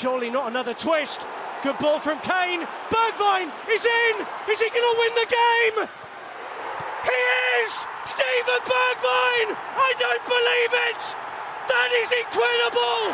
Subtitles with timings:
[0.00, 1.26] Surely not another twist.
[1.62, 2.66] Good ball from Kane.
[2.88, 4.26] Bergvine is in.
[4.48, 5.88] Is he going to win the game?
[7.04, 7.20] He
[7.60, 7.72] is!
[8.06, 9.52] Stephen Bergvine!
[9.76, 11.02] I don't believe it!
[11.68, 13.12] That is incredible!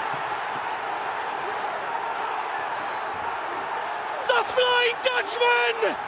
[4.30, 6.05] The Flying Dutchman!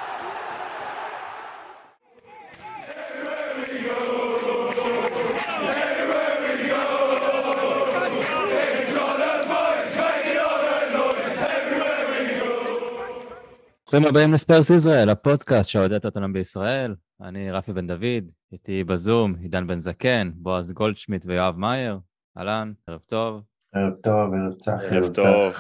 [13.91, 16.95] ברוכים הבאים לספרס ישראל, הפודקאסט שאוהד את אותנו בישראל.
[17.21, 21.99] אני רפי בן דוד, איתי בזום עידן בן זקן, בועז גולדשמיט ויואב מאייר.
[22.39, 23.43] אהלן, ערב טוב.
[23.75, 25.53] ערב טוב, ערב צח, ערב טוב.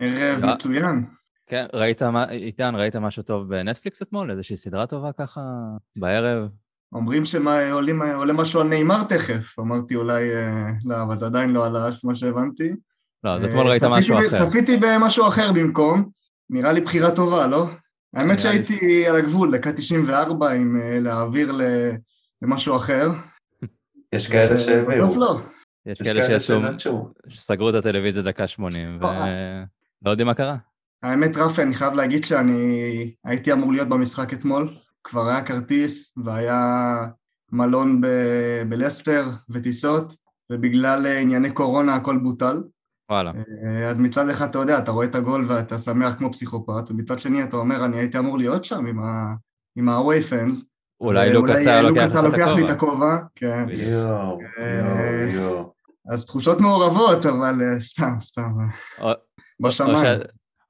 [0.00, 0.54] ערב אה.
[0.54, 1.04] מצוין.
[1.46, 4.30] כן, ראית, עידן, ראית משהו טוב בנטפליקס אתמול?
[4.30, 5.40] איזושהי סדרה טובה ככה
[5.96, 6.48] בערב?
[6.92, 11.88] אומרים שעולה משהו על נאמר תכף, אמרתי אולי אה, לא, אבל זה עדיין לא עלה,
[12.04, 12.72] מה שהבנתי.
[13.24, 14.46] לא, אז אה, אתמול ראית משהו אחר.
[14.46, 16.18] צפיתי במשהו אחר במקום,
[16.50, 17.66] נראה לי בחירה טובה, לא?
[18.14, 21.90] האמת שהייתי על הגבול, דקה 94, עם אה, להעביר ל-
[22.42, 23.10] למשהו אחר.
[24.12, 25.40] יש כאלה בסוף שהביאו, לא.
[25.86, 27.12] יש כאלה שיצאו, שנטשו.
[27.34, 29.64] סגרו את הטלוויזיה דקה 80, אה.
[30.02, 30.56] ולא יודעים מה קרה.
[31.02, 36.94] האמת רפי, אני חייב להגיד שאני הייתי אמור להיות במשחק אתמול, כבר היה כרטיס והיה
[37.52, 40.12] מלון ב- בלסטר וטיסות,
[40.52, 42.62] ובגלל אה, ענייני קורונה הכל בוטל.
[43.10, 43.32] וואלה.
[43.64, 47.18] אה, אז מצד אחד אתה יודע, אתה רואה את הגול ואתה שמח כמו פסיכופת, ומצד
[47.18, 49.34] שני אתה אומר, אני הייתי אמור להיות שם עם ה-
[49.76, 50.64] עם ה-away fans.
[51.00, 51.82] אולי אה, לוקאס היה
[52.22, 53.16] לוקח לי את הכובע.
[53.34, 53.66] כן.
[53.70, 55.72] יואו, אה, יואו, יואו.
[56.12, 58.50] אז תחושות מעורבות, אבל אה, סתם, סתם,
[59.02, 59.12] אה,
[59.60, 60.20] בשמיים.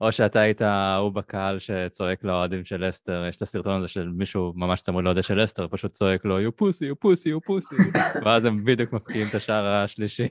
[0.00, 4.52] או שאתה היית ההוא בקהל שצועק לאוהדים של לסטר, יש את הסרטון הזה של מישהו
[4.56, 8.44] ממש צמוד לאוהדי של לסטר, פשוט צועק לו, you pussy, you pussy, you pussy, ואז
[8.44, 10.28] הם בדיוק מפקיעים את השער השלישי.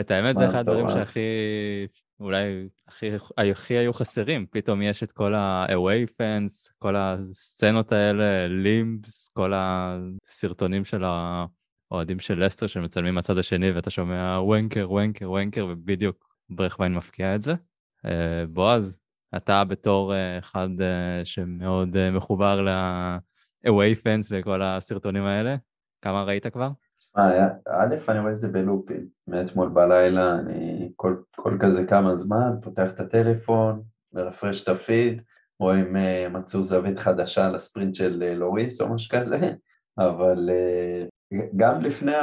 [0.00, 0.98] את האמת, זה אחד הדברים מטורף.
[0.98, 1.20] שהכי,
[2.20, 3.06] אולי הכי,
[3.50, 10.84] הכי היו חסרים, פתאום יש את כל ה-away fans, כל הסצנות האלה, לימבס, כל הסרטונים
[10.84, 17.34] של האוהדים של לסטר שמצלמים מהצד השני, ואתה שומע וונקר, וונקר, וונקר, ובדיוק ברכווין מפקיע
[17.34, 17.54] את זה.
[18.04, 19.00] אה, בועז,
[19.36, 25.56] אתה בתור אה, אחד אה, שמאוד אה, מחובר ל-away fans וכל הסרטונים האלה,
[26.02, 26.70] כמה ראית כבר?
[27.16, 32.92] א', אני רואה את זה בלופים, מאתמול בלילה, אני כל, כל כזה כמה זמן, פותח
[32.92, 33.82] את הטלפון,
[34.12, 35.22] מרפרש את הפיד,
[35.60, 39.38] רואה אם אה, מצאו זווית חדשה לספרינט של אה, לוריס או משהו כזה,
[39.98, 41.06] אבל אה,
[41.56, 42.14] גם לפני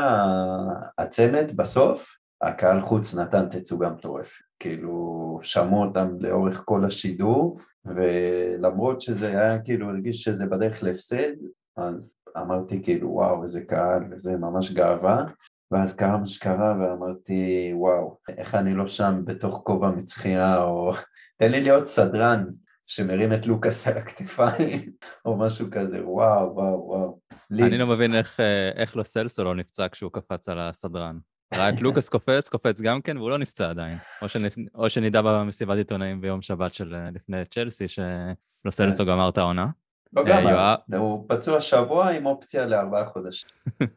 [0.98, 9.28] הצמד בסוף, הקהל חוץ נתן תצוגה מטורפת, כאילו שמעו אותם לאורך כל השידור, ולמרות שזה
[9.28, 11.34] היה כאילו הרגיש שזה בדרך להפסד,
[11.78, 15.24] אז אמרתי כאילו וואו איזה קהל וזה ממש גאווה
[15.72, 20.94] ואז קרה מה שקרה ואמרתי וואו איך אני לא שם בתוך כובע מצחייה או
[21.40, 22.46] תן לי להיות סדרן
[22.88, 24.92] שמרים את לוקאס על הכתפיים
[25.26, 27.20] או משהו כזה וואו וואו וואו.
[27.52, 27.86] אני לא.
[27.86, 31.18] מבין איך, אה, איך לא סלסו לא נפצע כשהוא קפץ על הסדרן.
[31.54, 33.98] את לוקאס קופץ, קופץ גם כן, והוא לא נפצע עדיין.
[34.22, 34.56] או, שנפ...
[34.76, 39.68] או שנדע במסיבת עיתונאים ביום שבת של אה, לפני צ'לסי, שלו סלסו גמר את העונה.
[40.14, 40.78] לא אה, גם, יואב?
[41.02, 43.50] הוא פצוע שבוע עם אופציה לארבעה חודשים.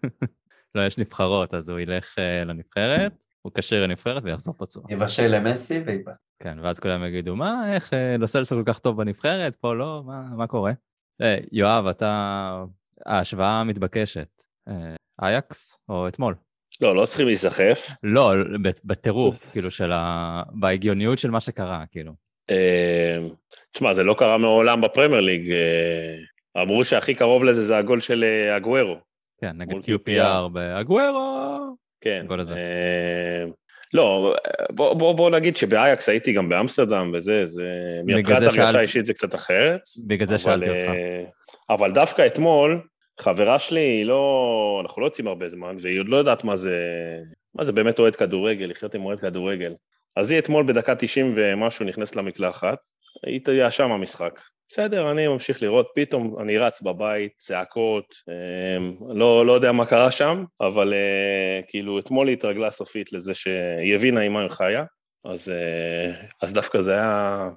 [0.75, 4.83] לא, יש נבחרות, אז הוא ילך אה, לנבחרת, הוא כשיר לנבחרת ויחזור פצוע.
[4.89, 6.15] יבשל למסי ויבט.
[6.39, 10.03] כן, ואז כולם יגידו, מה, איך אה, לא סלסו כל כך טוב בנבחרת, פה לא,
[10.07, 10.73] מה, מה קורה?
[11.53, 12.65] יואב, אתה...
[13.07, 14.43] ההשוואה המתבקשת,
[15.23, 16.35] אייקס או אתמול?
[16.81, 17.89] לא, לא צריכים להיסחף.
[18.03, 18.33] לא,
[18.63, 20.43] ב- בטירוף, כאילו, של ה...
[20.53, 22.13] בהגיוניות של מה שקרה, כאילו.
[22.51, 23.19] אה,
[23.73, 25.53] תשמע, זה לא קרה מעולם בפרמייר ליג.
[25.53, 28.97] אה, אמרו שהכי קרוב לזה זה הגול של אה, אגוורו.
[29.41, 31.59] כן, נגד QPR באגוורו.
[32.01, 32.21] כן.
[32.25, 32.55] הגול הזה.
[33.95, 34.35] לא,
[34.71, 37.71] בוא, בוא, בוא נגיד שבאייקס הייתי גם באמסטרדם וזה, זה...
[38.05, 38.79] מבחינת הרגשה שאלתי.
[38.79, 39.81] אישית זה קצת אחרת.
[40.07, 40.91] בגלל זה שאלתי אותך.
[41.71, 42.81] אבל דווקא אתמול,
[43.21, 44.81] חברה שלי, היא לא...
[44.83, 46.79] אנחנו לא יוצאים הרבה זמן, והיא עוד לא יודעת מה זה...
[47.55, 49.75] מה זה באמת אוהד כדורגל, לחיות עם אוהד כדורגל.
[50.17, 52.79] אז היא אתמול בדקה 90 ומשהו נכנסת למקלחת,
[53.27, 54.41] היא תהיה שם המשחק.
[54.69, 60.11] בסדר, אני ממשיך לראות, פתאום אני רץ בבית, צעקות, אה, לא, לא יודע מה קרה
[60.11, 64.85] שם, אבל אה, כאילו אתמול היא התרגלה סופית לזה שהיא הבינה עם מה היא חיה,
[65.25, 67.49] אז, אה, אז דווקא זה היה...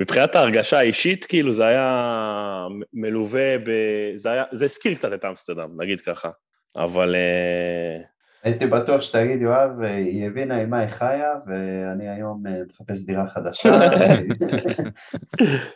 [0.00, 3.70] מבחינת ההרגשה האישית, כאילו זה היה מלווה ב...
[4.14, 4.44] זה, היה...
[4.52, 6.30] הזכיר קצת את אמסטרדם, נגיד ככה.
[6.76, 8.02] אבל אה,
[8.46, 13.28] הייתי בטוח שתגיד יואב, היא הבינה עם מה היא חיה ואני היום אה, מחפש דירה
[13.28, 13.68] חדשה.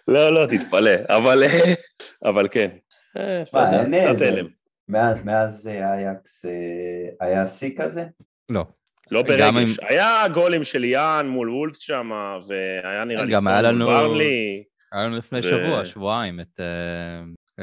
[0.09, 1.75] לא, לא, תתפלא, אבל, אה,
[2.25, 2.69] אבל כן.
[3.17, 3.43] אה,
[4.15, 4.47] קצת הלם.
[4.89, 6.45] מאז, מאז אייקס
[7.21, 8.05] היה שיא כזה?
[8.49, 8.65] לא.
[9.11, 9.41] לא ברגש.
[9.81, 12.11] אם- היה גולים של יאן מול וולפס שם,
[12.49, 13.33] והיה נראה לי
[13.63, 14.63] לנו- ברנלי.
[14.93, 16.61] היה לנו לפני ו- שבוע, שבועיים, את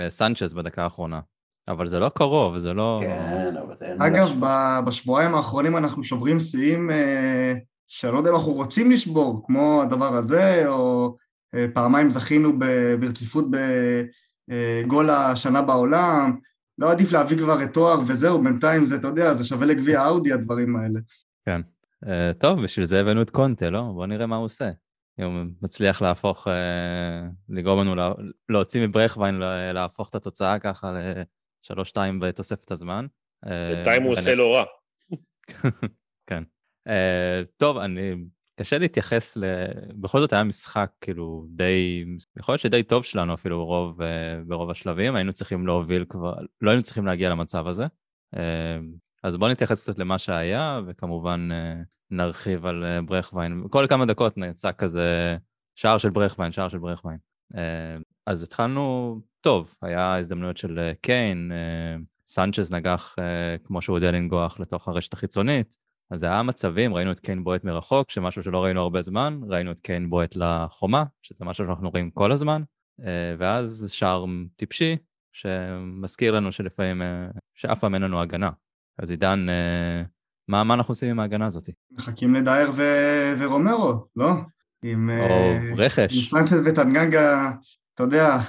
[0.10, 1.20] סנצ'ז בדקה האחרונה.
[1.68, 3.00] אבל זה לא קרוב, זה לא...
[3.04, 3.94] כן, אבל זה...
[4.00, 4.32] אגב.
[4.40, 7.54] ב- בשבועיים האחרונים אנחנו שוברים שיאים אה,
[7.88, 11.16] שאני לא יודע אם אנחנו רוצים לשבור, כמו הדבר הזה, או
[11.56, 13.46] אה, פעמיים זכינו ב- ברציפות
[14.50, 16.38] בגול השנה בעולם.
[16.78, 20.34] לא עדיף להביא כבר את תואר וזהו, בינתיים זה, אתה יודע, זה שווה לגביע אאודי
[20.34, 21.00] הדברים האלה.
[22.08, 23.82] אה, טוב, בשביל זה הבאנו את קונטה, לא?
[23.82, 24.70] בוא נראה מה הוא עושה.
[25.20, 26.54] אם הוא מצליח להפוך, אה,
[27.50, 28.14] לגרום לנו לה-
[28.50, 30.92] להוציא מברכווין, לה- להפוך את התוצאה ככה
[31.72, 33.06] לשלוש-שתיים בתוספת הזמן.
[33.46, 34.64] אה, בינתיים הוא ואני- עושה לא רע.
[36.30, 36.44] כן.
[36.88, 38.16] Uh, טוב, אני...
[38.60, 39.44] קשה להתייחס ל...
[40.02, 42.06] בכל זאת היה משחק כאילו די...
[42.40, 44.06] יכול להיות שדי טוב שלנו אפילו ברוב, uh,
[44.48, 46.34] ברוב השלבים, היינו צריכים להוביל כבר...
[46.62, 47.86] לא היינו צריכים להגיע למצב הזה.
[49.24, 51.50] אז בואו נתייחס קצת למה שהיה, וכמובן
[52.12, 53.64] נרחיב על ברכווין.
[53.70, 55.38] כל כמה דקות נעשה כזה
[55.76, 57.18] שער של ברכווין, שער של ברכווין.
[58.28, 63.98] Uh, אז התחלנו טוב, היה הזדמנויות של uh, קיין, uh, סנצ'ז נגח uh, כמו שהוא
[63.98, 65.78] יודע לנגוח לתוך הרשת החיצונית.
[66.12, 69.80] אז היה מצבים, ראינו את קיין בועט מרחוק, שמשהו שלא ראינו הרבה זמן, ראינו את
[69.80, 72.62] קיין בועט לחומה, שזה משהו שאנחנו רואים כל הזמן,
[73.06, 74.26] אה, ואז שער
[74.56, 74.98] טיפשי,
[75.34, 78.50] שמזכיר לנו שלפעמים, אה, שאף פעם אין לנו הגנה.
[79.00, 80.04] אז עידן, אה,
[80.48, 81.70] מה, מה אנחנו עושים עם ההגנה הזאת?
[81.92, 84.30] מחכים לדייר ו- ורומרו, לא?
[84.84, 85.10] עם...
[85.10, 87.52] או אה, עם רכש, סנצ'ז וטנגנגה,
[87.98, 88.40] אתה יודע,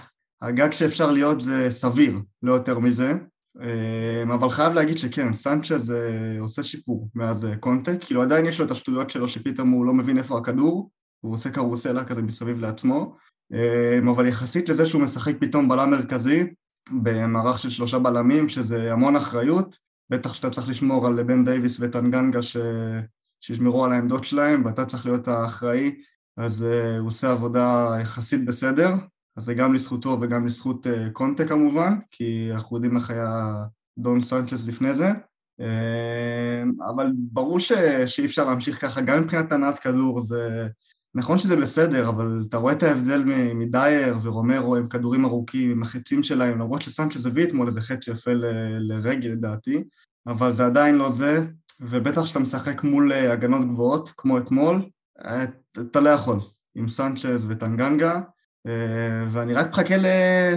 [0.42, 3.12] הגג שאפשר להיות זה סביר, לא יותר מזה.
[3.60, 8.58] אה, אבל חייב להגיד שכן, סנצ'ז אה, עושה שיפור מאז אה, קונטה, כאילו עדיין יש
[8.58, 10.90] לו את השטויות שלו שפתאום הוא לא מבין איפה הכדור,
[11.20, 13.16] הוא עושה קרוסלה כזה מסביב לעצמו,
[13.52, 16.44] אה, אבל יחסית לזה שהוא משחק פתאום בלם מרכזי,
[17.02, 19.78] במערך של שלושה בלמים, שזה המון אחריות,
[20.10, 22.56] בטח שאתה צריך לשמור על בן דייוויס וטנגנגה ש...
[23.40, 25.94] שישמרו על העמדות שלהם, ואתה צריך להיות האחראי,
[26.36, 28.94] אז uh, הוא עושה עבודה יחסית בסדר,
[29.38, 33.64] אז זה גם לזכותו וגם לזכות uh, קונטה כמובן, כי אנחנו יודעים איך היה
[33.98, 35.10] דון סנצ'ס לפני זה,
[35.60, 37.72] uh, אבל ברור ש...
[38.06, 40.68] שאי אפשר להמשיך ככה, גם מבחינת הנעת כדור, זה...
[41.14, 43.24] נכון שזה בסדר, אבל אתה רואה את ההבדל
[43.54, 48.32] מדייר ורומרו עם כדורים ארוכים, עם החצים שלהם, למרות שסנצ'ס הביא אתמול איזה חץ יפה
[48.32, 49.84] ל- לרגל לדעתי,
[50.26, 51.46] אבל זה עדיין לא זה,
[51.80, 54.88] ובטח כשאתה משחק מול אה, הגנות גבוהות, כמו אתמול,
[55.24, 55.44] אה,
[55.80, 56.40] אתה לא יכול,
[56.74, 58.20] עם סנצ'ז וטנגנגה, אה,
[59.32, 60.54] ואני רק מחכה ל-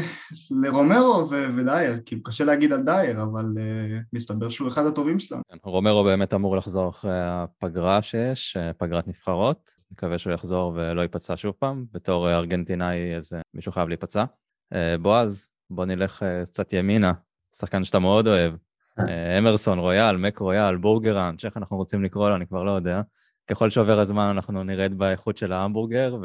[0.52, 5.42] לרומרו ו- ודייר, כאילו קשה להגיד על דייר, אבל אה, מסתבר שהוא אחד הטובים שלנו.
[5.52, 11.02] כן, רומרו באמת אמור לחזור אחרי הפגרה שיש, אה, פגרת נבחרות, נקווה שהוא יחזור ולא
[11.02, 14.26] ייפצע שוב פעם, בתור אה, ארגנטינאי אז אה, מישהו חייב להיפצע.
[14.74, 17.14] אה, בועז, בוא נלך אה, קצת ימינה,
[17.58, 18.54] שחקן שאתה מאוד אוהב,
[19.00, 23.02] אה, אמרסון, רויאל, מק רויאל, בורגראנץ', איך אנחנו רוצים לקרוא לו, אני כבר לא יודע.
[23.50, 26.16] ככל שעובר הזמן אנחנו נרד באיכות של ההמבורגר,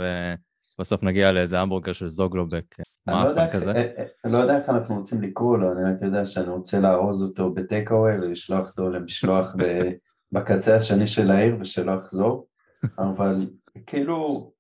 [0.79, 2.65] ובסוף נגיע לאיזה המבורגר של זוגלובק,
[3.09, 3.73] אני לא יודע מאפן איך- כזה.
[3.73, 6.81] אה, אה, אני לא יודע איך אנחנו רוצים לקרוא לו, אני רק יודע שאני רוצה
[6.81, 9.57] לארוז אותו בטייק אווי ולשלוח אותו למשלוח
[10.33, 12.47] בקצה השני של העיר ושלא יחזור,
[12.99, 13.39] אבל
[13.87, 14.51] כאילו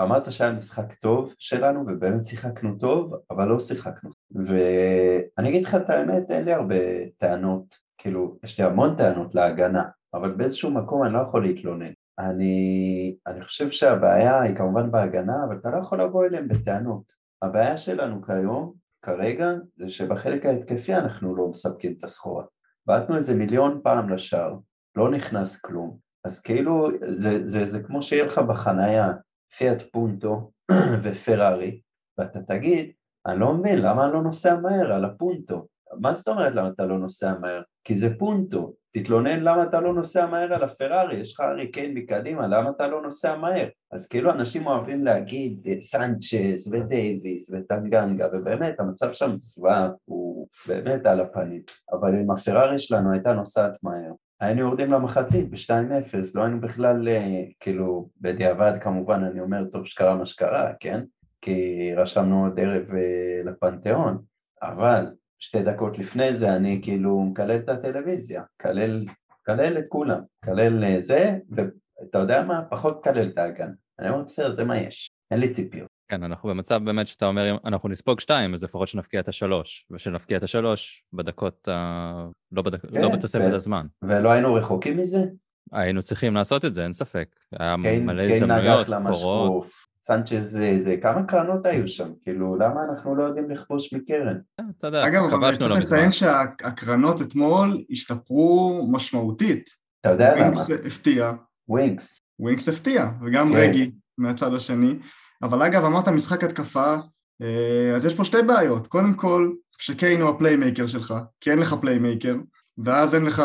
[0.00, 4.10] אמרת שהיה משחק טוב שלנו ובאמת שיחקנו טוב, אבל לא שיחקנו.
[4.34, 6.74] ואני אגיד לך את האמת, אין לי הרבה
[7.18, 7.62] טענות,
[7.98, 9.84] כאילו יש לי המון טענות להגנה,
[10.14, 11.90] אבל באיזשהו מקום אני לא יכול להתלונן.
[12.18, 17.02] אני, אני חושב שהבעיה היא כמובן בהגנה, אבל אתה לא יכול לבוא אליהם בטענות.
[17.42, 22.44] הבעיה שלנו כיום, כרגע, זה שבחלק ההתקפי אנחנו לא מספקים את הסחורה.
[22.86, 24.56] בעטנו איזה מיליון פעם לשער,
[24.96, 25.98] לא נכנס כלום.
[26.24, 29.12] אז כאילו, זה, זה, זה כמו שיהיה לך בחנייה
[29.56, 30.50] פיאט פונטו
[31.02, 31.80] ופרארי,
[32.18, 32.92] ואתה תגיד,
[33.26, 35.66] אני לא מבין, למה אני לא נוסע מהר על הפונטו?
[36.00, 37.62] מה זאת אומרת למה אתה לא נוסע מהר?
[37.84, 38.72] כי זה פונטו.
[38.92, 42.88] תתלונן למה אתה לא נוסע מהר על הפרארי, יש לך הארי קיין מקדימה, למה אתה
[42.88, 43.68] לא נוסע מהר?
[43.92, 51.06] אז כאילו אנשים אוהבים להגיד אה, סנצ'ס ודייוויס וטנגנגה, ובאמת המצב שם זוועה, הוא באמת
[51.06, 51.62] על הפנים.
[51.92, 57.42] אבל אם הפרארי שלנו הייתה נוסעת מהר, היינו יורדים למחצית ב-2-0, לא היינו בכלל, אה,
[57.60, 61.00] כאילו, בדיעבד כמובן, אני אומר, טוב שקרה מה שקרה, כן?
[61.40, 64.18] כי רשמנו עוד ערב אה, לפנתיאון,
[64.62, 65.06] אבל
[65.40, 69.04] שתי דקות לפני זה אני כאילו מקלל את הטלוויזיה, מקלל,
[69.42, 72.62] מקלל את כולם, מקלל אה, זה, ואתה יודע מה?
[72.70, 73.70] פחות מקלל את האגן.
[73.98, 75.88] אני אומר, בסדר, זה מה יש, אין לי ציפיות.
[76.08, 79.86] כן, אנחנו במצב באמת שאתה אומר, אם אנחנו נספוג שתיים, אז לפחות שנפקיע את השלוש,
[79.90, 82.26] ושנפקיע את השלוש בדקות, ה...
[82.52, 82.86] לא, בדק...
[82.86, 83.86] כן, לא בתוספת ו- הזמן.
[84.02, 85.24] ולא היינו רחוקים מזה?
[85.72, 87.28] היינו צריכים לעשות את זה, אין ספק.
[87.58, 89.66] היה קיין מלא קיין הזדמנויות, קורות.
[90.02, 92.08] סנצ'ז זה, זה, כמה קרנות היו שם?
[92.22, 94.38] כאילו, למה אנחנו לא יודעים לכבוש מקרן?
[94.58, 95.96] כן, אתה יודע, אגב, אבל כבשנו צריך לא מזמן.
[95.96, 99.70] לציין שהקרנות אתמול השתפרו משמעותית.
[100.00, 100.60] אתה יודע למה?
[100.60, 101.32] ווינקס הפתיע,
[101.68, 102.20] ווינקס.
[102.38, 103.58] ווינקס הפתיע, וגם כן.
[103.58, 104.94] רגי מהצד השני.
[105.42, 106.96] אבל אגב, אמרת משחק התקפה,
[107.42, 108.86] אה, אז יש פה שתי בעיות.
[108.86, 112.36] קודם כל, שקיין הוא הפליימייקר שלך, כי אין לך פליימייקר,
[112.84, 113.42] ואז אין לך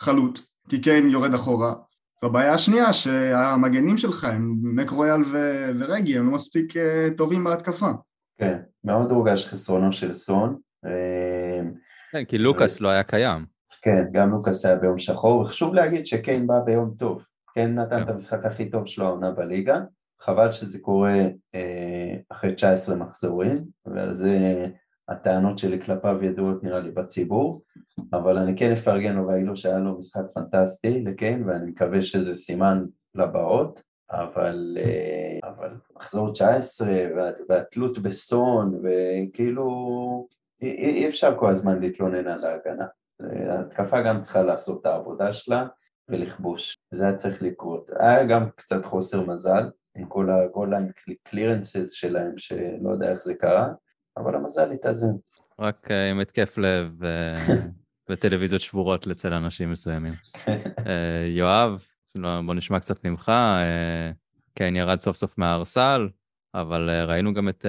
[0.00, 1.74] חלוץ, כי קיין יורד אחורה.
[2.22, 7.90] והבעיה השנייה, שהמגנים שלך הם אמרסון רויאל ו- ורגי, הם לא מספיק אה, טובים בהתקפה.
[8.38, 10.56] כן, מאוד הורגש חסרונו של סון.
[10.86, 11.60] אה,
[12.12, 13.44] כן, כי לוקאס לא היה קיים.
[13.82, 17.22] כן, גם לוקאס היה ביום שחור, וחשוב להגיד שקיין בא ביום טוב.
[17.54, 18.02] קיין נתן כן.
[18.02, 19.80] את המשחק הכי טוב שלו העונה בליגה,
[20.20, 21.18] חבל שזה קורה
[21.54, 23.54] אה, אחרי 19 מחזורים,
[23.86, 24.66] ועל זה
[25.12, 27.62] הטענות שלי כלפיו ידועות נראה לי בציבור,
[28.12, 32.34] אבל אני כן אפרגן לו ואגיד לו שהיה לו משחק פנטסטי לקיין, ואני מקווה שזה
[32.34, 39.66] סימן לבאות, אבל, אה, אבל מחזור 19 וה, והתלות בסון, וכאילו
[40.62, 42.86] אי, אי אפשר כל הזמן להתלונן על ההגנה.
[43.50, 45.66] ההתקפה גם צריכה לעשות את העבודה שלה
[46.08, 47.90] ולכבוש, זה היה צריך לקרות.
[47.98, 50.90] היה גם קצת חוסר מזל עם כל ליין
[51.22, 53.72] קלירנסס שלהם, שלא יודע איך זה קרה,
[54.16, 55.12] אבל המזל התאזן.
[55.58, 57.36] רק אה, עם התקף לב אה,
[58.10, 60.12] וטלוויזיות שבורות אצל אנשים מסוימים.
[60.86, 63.32] אה, יואב, לא, בוא נשמע קצת ממך.
[64.54, 66.08] כן, ירד סוף סוף מהארסל,
[66.54, 67.66] אבל ראינו גם את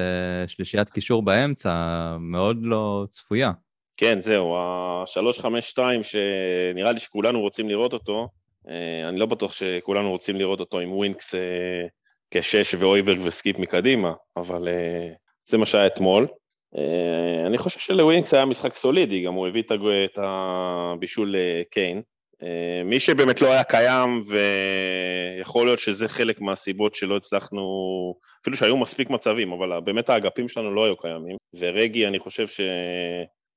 [0.47, 1.73] שלישיית קישור באמצע,
[2.19, 3.51] מאוד לא צפויה.
[3.97, 8.29] כן, זהו, ה-352 שנראה לי שכולנו רוצים לראות אותו,
[9.09, 11.35] אני לא בטוח שכולנו רוצים לראות אותו עם ווינקס
[12.31, 14.67] כשש והויברג וסקיפ מקדימה, אבל
[15.45, 16.27] זה מה שהיה אתמול.
[16.77, 19.63] אה, אני חושב שלווינקס היה משחק סולידי, גם הוא הביא
[20.05, 22.01] את הבישול לקיין.
[22.43, 27.61] אה, מי שבאמת לא היה קיים, ויכול להיות שזה חלק מהסיבות שלא הצלחנו,
[28.41, 32.61] אפילו שהיו מספיק מצבים, אבל באמת האגפים שלנו לא היו קיימים, ורגי, אני חושב ש...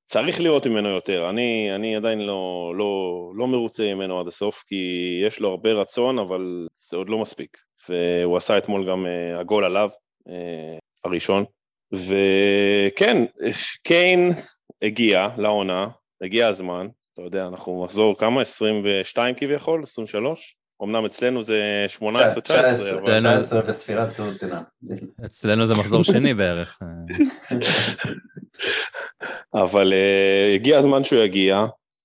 [0.08, 5.10] צריך לראות ממנו יותר, אני, אני עדיין לא, לא, לא מרוצה ממנו עד הסוף, כי
[5.26, 7.56] יש לו הרבה רצון, אבל זה עוד לא מספיק.
[7.88, 9.90] והוא עשה אתמול גם הגול עליו,
[11.04, 11.44] הראשון.
[11.92, 13.16] וכן,
[13.82, 14.30] קיין
[14.82, 15.88] הגיע לעונה,
[16.20, 18.42] הגיע הזמן, אתה יודע, אנחנו מחזור כמה?
[18.42, 19.82] 22 כביכול?
[19.82, 20.56] 23?
[20.82, 22.02] אמנם אצלנו זה 18-19,
[22.98, 23.20] אבל...
[23.20, 24.62] 19 בספירת טוטנאם.
[25.26, 26.78] אצלנו זה מחזור שני בערך.
[26.82, 26.88] אה,
[29.62, 31.64] אבל uh, הגיע הזמן שהוא יגיע.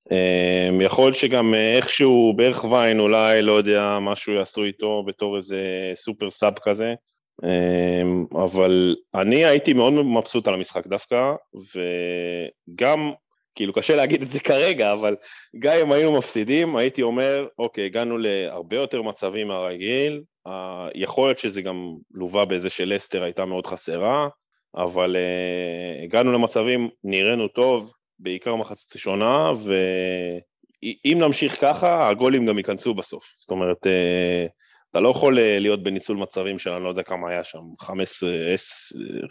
[0.10, 5.38] Um, יכול להיות שגם uh, איכשהו בערך ויין אולי, לא יודע, משהו יעשו איתו בתור
[5.38, 5.62] איזה
[5.96, 6.94] סופר סאב כזה.
[7.42, 11.34] Um, אבל אני הייתי מאוד מבסוט על המשחק דווקא,
[12.74, 13.12] וגם,
[13.56, 15.16] כאילו קשה להגיד את זה כרגע, אבל
[15.60, 20.22] גם אם היינו מפסידים, הייתי אומר, אוקיי, הגענו להרבה יותר מצבים מהרגיל,
[20.96, 24.28] יכול להיות שזה גם לווה בזה שלסטר הייתה מאוד חסרה,
[24.76, 32.94] אבל uh, הגענו למצבים, נראינו טוב, בעיקר מחצית ראשונה, ואם נמשיך ככה, הגולים גם ייכנסו
[32.94, 33.24] בסוף.
[33.38, 34.50] זאת אומרת, uh,
[34.92, 38.30] אתה לא יכול uh, להיות בניצול מצבים של אני לא יודע כמה היה שם, 15,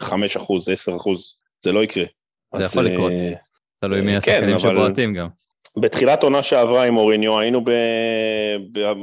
[0.01, 2.05] 5 אחוז, 10 אחוז, זה לא יקרה.
[2.57, 3.11] זה יכול לקרות.
[3.11, 3.33] אה,
[3.79, 5.27] תלוי מי כן, השחקנים אבל- שבועטים גם.
[5.77, 7.63] בתחילת עונה שעברה עם אוריניו היינו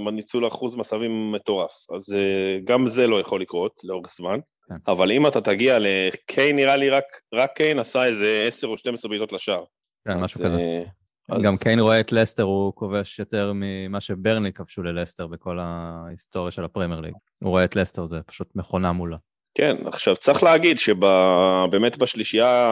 [0.04, 4.38] בניצול אחוז מצבים מטורף, אז אה, גם זה לא יכול לקרות לאורך זמן.
[4.68, 4.74] כן.
[4.92, 9.08] אבל אם אתה תגיע לקיין, נראה לי רק, רק קיין עשה איזה 10 או 12
[9.08, 9.64] בעיטות לשער.
[10.08, 10.82] כן, משהו כזה.
[11.28, 16.50] אז- גם קיין רואה את לסטר, הוא כובש יותר ממה שברני כבשו ללסטר בכל ההיסטוריה
[16.50, 17.14] של הפרמייר ליג.
[17.42, 19.16] הוא רואה את לסטר, זה פשוט מכונה מולה.
[19.54, 22.70] כן, עכשיו צריך להגיד שבאמת בשלישייה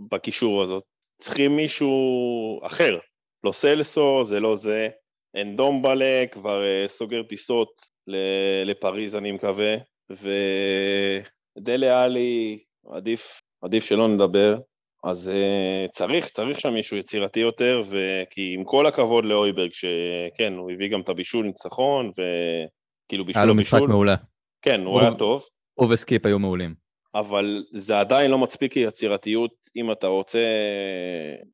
[0.00, 0.82] בקישור הזאת,
[1.22, 2.98] צריכים מישהו אחר.
[3.44, 4.88] לא סלסו, זה לא זה.
[5.36, 7.68] אנדומבלה כבר אה, סוגר טיסות
[8.64, 9.74] לפריז, אני מקווה,
[10.10, 12.58] ודלה עלי,
[12.92, 14.58] עדיף, עדיף שלא נדבר.
[15.04, 20.70] אז uh, צריך, צריך שם מישהו יצירתי יותר, וכי עם כל הכבוד לאויברג, שכן, הוא
[20.70, 24.14] הביא גם את הבישול ניצחון, וכאילו בישול היה לו משחק מעולה.
[24.62, 25.44] כן, הוא הוא- היה טוב,
[25.74, 26.74] הוא וסקיפ היו מעולים.
[27.14, 30.38] אבל זה עדיין לא מספיק יצירתיות אם אתה רוצה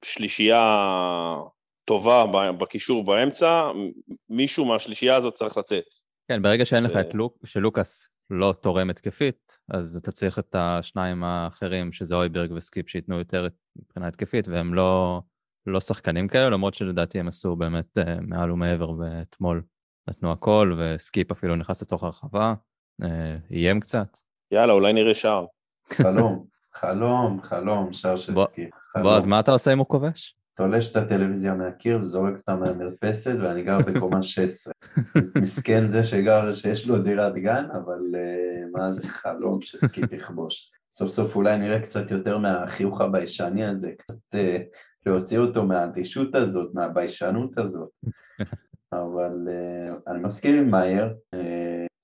[0.05, 0.61] שלישייה
[1.85, 2.25] טובה
[2.59, 3.71] בקישור באמצע,
[4.29, 5.85] מישהו מהשלישייה הזאת צריך לצאת.
[6.29, 10.55] כן, ברגע שאין לך ו- את לוק, שלוקאס לא תורם התקפית, אז אתה צריך את
[10.59, 15.23] השניים האחרים, שזה אויברג וסקיפ, שייתנו יותר את- מבחינה התקפית, והם לא,
[15.67, 19.63] לא שחקנים כאלה, למרות שלדעתי הם עשו באמת אה, מעל ומעבר ואתמול
[20.09, 22.55] נתנו הכל, וסקיפ אפילו נכנס לתוך הרחבה,
[23.03, 24.19] אה, איים קצת.
[24.51, 25.47] יאללה, אולי נראה שער.
[25.93, 28.71] חלום, חלום, חלום, שער של בוא- סקי.
[29.03, 30.38] בועז, מה אתה עושה אם הוא כובש?
[30.59, 34.73] תולש את הטלוויזיה מהקיר וזורק אותה מהמרפסת ואני גר בקומה 16.
[35.43, 40.73] מסכן זה שגר, שיש לו דירת גן, אבל uh, מה זה חלום שסקיפ יכבוש.
[40.93, 44.39] סוף סוף אולי נראה קצת יותר מהחיוך הביישני הזה, קצת uh,
[45.07, 47.91] להוציא אותו מהאדישות הזאת, מהביישנות הזאת.
[48.93, 51.39] אבל אה, אני מסכים עם מאייר, אה,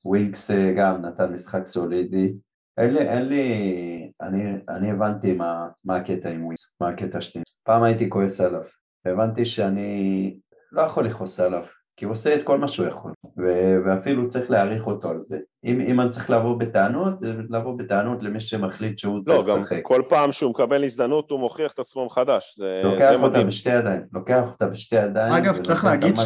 [0.04, 2.34] ווינקס אה, גם נתן משחק סולידי,
[2.78, 7.42] אין לי, אין לי, אני, אני הבנתי מה, מה הקטע עם ווינקס, מה הקטע שלי,
[7.62, 8.62] פעם הייתי כועס עליו,
[9.06, 10.36] הבנתי שאני
[10.72, 11.62] לא יכול לכעוס עליו,
[11.96, 15.38] כי הוא עושה את כל מה שהוא יכול, ו- ואפילו צריך להעריך אותו על זה.
[15.64, 19.62] אם, אם אני צריך לבוא בטענות, זה לבוא בטענות למי שמחליט שהוא לא, צריך גם
[19.62, 19.80] לשחק.
[19.82, 23.44] כל פעם שהוא מקבל הזדמנות הוא מוכיח את עצמו מחדש, זה לוקח זה אותה.
[23.44, 25.32] בשתי ידיים, לוקח אותה בשתי ידיים.
[25.32, 26.16] אגב, צריך להגיד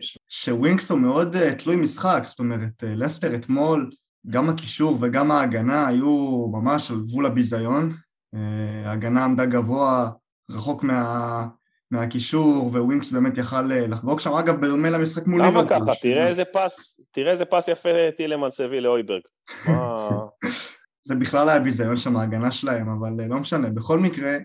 [0.00, 0.18] ש-.
[0.28, 3.90] שווינקס הוא מאוד אה, תלוי משחק, זאת אומרת, אה, לסטר אתמול,
[4.26, 7.94] גם הקישור וגם ההגנה היו ממש על גבול הביזיון.
[8.34, 10.10] אה, ההגנה עמדה גבוה,
[10.50, 11.46] רחוק מה,
[11.90, 14.32] מהקישור, וווינקס באמת יכל אה, לחגוג שם.
[14.32, 15.86] אגב, בדומה למשחק מול למה ליברפול.
[15.86, 15.94] ככה?
[15.94, 19.20] ש- תראה איזה פס, תראה איזה פס יפה טילמנס הביא להויברג.
[21.08, 23.70] זה בכלל היה ביזיון שם, ההגנה שלהם, אבל אה, לא משנה.
[23.70, 24.36] בכל מקרה,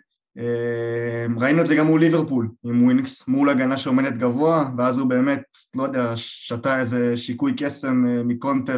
[1.38, 5.44] ראינו את זה גם מול ליברפול, עם ווינקס, מול הגנה שעומדת גבוה, ואז הוא באמת,
[5.76, 8.78] לא יודע, שתה איזה שיקוי קסם אה, מקונטה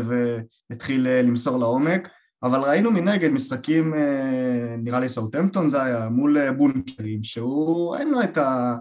[0.69, 2.09] והתחיל אה, למסור לעומק,
[2.43, 8.23] אבל ראינו מנגד משחקים, אה, נראה לי סאוטהמפטון זה היה, מול בונקרים, שהוא, אין לו
[8.23, 8.75] את, ה,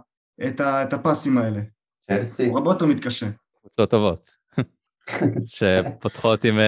[0.49, 1.61] את, ה, את הפסים האלה,
[2.01, 3.27] צ'לסי, הוא הרבה יותר מתקשה.
[3.61, 4.31] קבוצות טובות,
[5.47, 6.59] שפותחות עם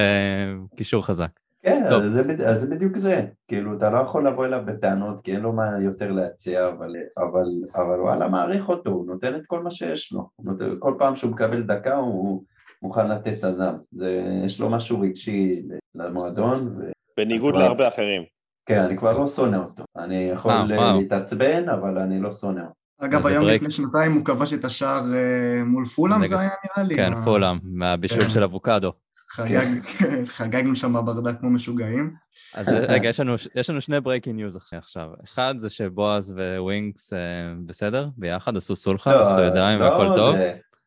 [0.77, 1.46] קישור חזק.
[1.67, 5.33] כן, זה, בד- אז זה בדיוק זה, כאילו אתה לא יכול לבוא אליו בטענות כי
[5.33, 7.45] אין לו מה יותר להציע, אבל, אבל,
[7.77, 11.33] אבל וואלה מעריך אותו, הוא נותן את כל מה שיש לו, נותן, כל פעם שהוא
[11.33, 12.43] מקבל דקה הוא
[12.83, 14.11] מוכן לתת את הדם, זה,
[14.47, 15.63] יש לו משהו רגשי
[15.95, 18.23] למועדון, וכן, בניגוד אבל- להרבה אחרים.
[18.71, 20.93] אני כבר לא שונא אותו, אני יכול אה.
[20.97, 22.73] להתעצבן, אבל אני לא שונא אותו.
[23.01, 23.45] אגב, היום.
[23.45, 26.97] לפני שנתיים הוא כבש את השער אה, מול פולאם, זה היה נראה לי.
[26.97, 28.29] כן, פולאם, מהבישול כן.
[28.29, 28.93] של אבוקדו.
[29.37, 29.67] חגג,
[30.37, 32.15] חגגנו שם בברדק כמו משוגעים.
[32.55, 35.11] אז רגע, יש לנו, יש לנו שני breaking news עכשיו.
[35.25, 37.19] אחד זה שבועז וווינקס אה,
[37.67, 40.37] בסדר, ביחד עשו סולחה, לא, לחצו ידיים לא, והכל טוב.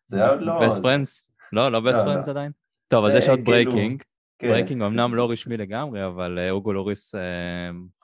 [0.08, 0.66] זה, עוד לא...
[0.66, 1.24] best friends?
[1.54, 2.32] לא, לא best לא, friends לא.
[2.32, 2.52] עדיין?
[2.88, 4.04] טוב, אז זה יש עוד כאילו- breaking.
[4.40, 4.48] כן.
[4.48, 7.22] breaking אמנם לא רשמי לגמרי, אבל אה, אוגו לוריס אה,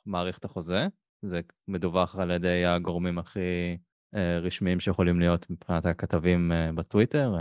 [0.05, 0.87] מאריך את החוזה.
[1.21, 3.77] זה מדווח על ידי הגורמים הכי
[4.15, 7.35] אה, רשמיים שיכולים להיות מבחינת הכתבים אה, בטוויטר.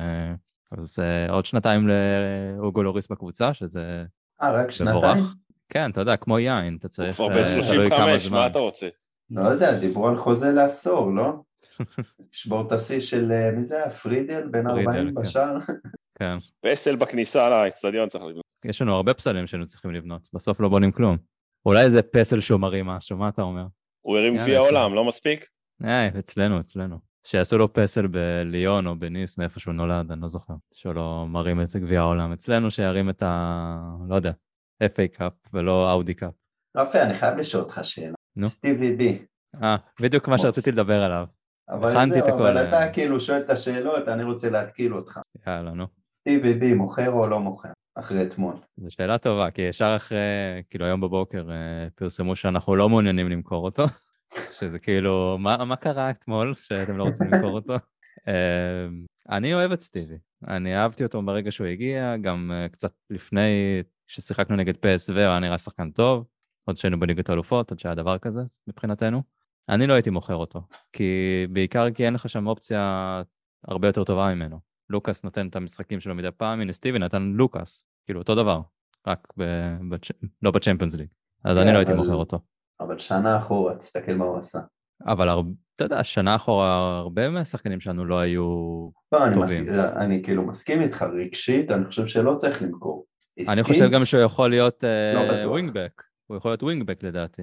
[0.70, 1.88] אז אה, עוד שנתיים
[2.58, 4.04] לאוגו לוריס בקבוצה, שזה
[4.42, 5.18] אה, רק שנתיים?
[5.68, 8.38] כן, אתה יודע, כמו יין, אתה הוא צריך, כבר אה, תלוי כמה ב-35, זמן.
[8.38, 8.88] מה אתה רוצה?
[9.30, 11.32] לא יודע, דיברו על חוזה לעשור, לא?
[12.32, 13.90] לשבור את השיא של, אה, מי זה היה?
[13.90, 14.48] פרידל?
[14.50, 15.22] בן פרידל, 40 כן.
[15.22, 15.58] בשער?
[16.18, 16.36] כן.
[16.60, 18.44] פסל בכניסה לאצטדיון צריך לבנות.
[18.64, 21.16] יש לנו הרבה פסלים שהיינו צריכים לבנות, בסוף לא בונים כלום.
[21.66, 23.66] אולי זה פסל שומרים משהו, מה אתה אומר?
[24.00, 24.58] הוא הרים גביע.
[24.58, 25.46] העולם, לא מספיק?
[25.84, 26.98] אה, אצלנו, אצלנו.
[27.24, 30.54] שיעשו לו פסל בליון או בניס, מאיפה שהוא נולד, אני לא זוכר.
[30.72, 32.32] שהוא לא מרים את גביע העולם.
[32.32, 33.78] אצלנו שירים את ה...
[34.08, 34.32] לא יודע,
[34.82, 36.32] FA Cup ולא Audi Cup.
[36.76, 38.14] רפי, אני חייב לשאול אותך שאלה.
[38.36, 38.46] נו.
[38.46, 39.24] סטיבי בי.
[39.62, 41.26] אה, בדיוק מה שרציתי לדבר עליו.
[41.68, 42.68] אבל זהו, אבל.
[42.68, 45.20] אתה כאילו שואל את השאלות, אני רוצה להתקיל אותך.
[45.46, 45.84] יאללה, נו.
[46.02, 47.68] סטיבי בי מוכר או לא מוכר?
[47.94, 48.54] אחרי אתמול.
[48.76, 50.18] זו שאלה טובה, כי ישר אחרי,
[50.70, 53.84] כאילו היום בבוקר אה, פרסמו שאנחנו לא מעוניינים למכור אותו,
[54.52, 57.74] שזה כאילו, מה, מה קרה אתמול שאתם לא רוצים למכור אותו?
[58.28, 58.86] אה,
[59.30, 60.18] אני אוהב את סטיבי,
[60.48, 65.38] אני אהבתי אותו ברגע שהוא הגיע, גם אה, קצת לפני ששיחקנו נגד PSV, הוא היה
[65.38, 66.24] נראה שחקן טוב,
[66.64, 69.22] עוד שהיינו בליגת האלופות, עוד שהיה דבר כזה מבחינתנו.
[69.68, 71.12] אני לא הייתי מוכר אותו, כי
[71.50, 73.22] בעיקר כי אין לך שם אופציה
[73.68, 74.60] הרבה יותר טובה ממנו.
[74.90, 78.60] לוקאס נותן את המשחקים שלו מדי פעם, הנה סטיבי נתן לוקאס, כאילו אותו דבר,
[79.06, 79.42] רק ב...
[79.90, 80.08] בצ'...
[80.42, 81.08] לא בצ'מפיונס ליג.
[81.44, 82.40] אז כן, אני לא הייתי אבל- מוכר אותו.
[82.80, 84.58] אבל שנה אחורה, תסתכל מה הוא עשה.
[85.06, 85.40] אבל הר...
[85.76, 88.44] אתה יודע, שנה אחורה הרבה מהשחקנים שלנו לא היו...
[89.12, 89.62] לא, אני, טובים.
[89.64, 89.68] מס...
[89.96, 93.04] אני כאילו מסכים איתך, רגשית, אני חושב שלא צריך למכור.
[93.38, 94.84] אני עסקית, חושב גם שהוא יכול להיות
[95.14, 95.50] לא אה, בטוח.
[95.50, 96.02] ווינגבק.
[96.26, 97.42] הוא יכול להיות ווינגבק לדעתי.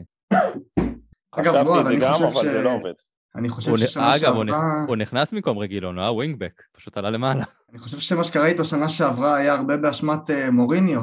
[1.31, 2.93] אגב, חשבתי בועז, את זה אני גם, חושב אבל ש- זה לא עובד.
[3.35, 3.77] אני חושב.
[3.77, 4.53] ששנה אגב, הוא, נכ...
[4.53, 7.43] שעברה, הוא נכנס במקום רגילון, הוא היה ווינגבק, פשוט עלה למעלה.
[7.71, 11.01] אני חושב שמה שקרה איתו שנה שעברה היה הרבה באשמת אה, מוריניו,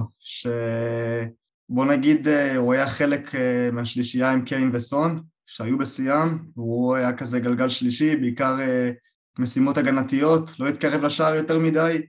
[1.71, 7.13] שבוא נגיד אה, הוא היה חלק אה, מהשלישייה עם קיין וסון, שהיו בשיאם, והוא היה
[7.13, 8.91] כזה גלגל שלישי, בעיקר אה,
[9.39, 12.03] משימות הגנתיות, לא התקרב לשער יותר מדי,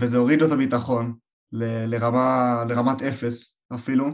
[0.00, 1.14] וזה הוריד לו את הביטחון
[1.52, 4.04] ל- לרמה, לרמת אפס אפילו.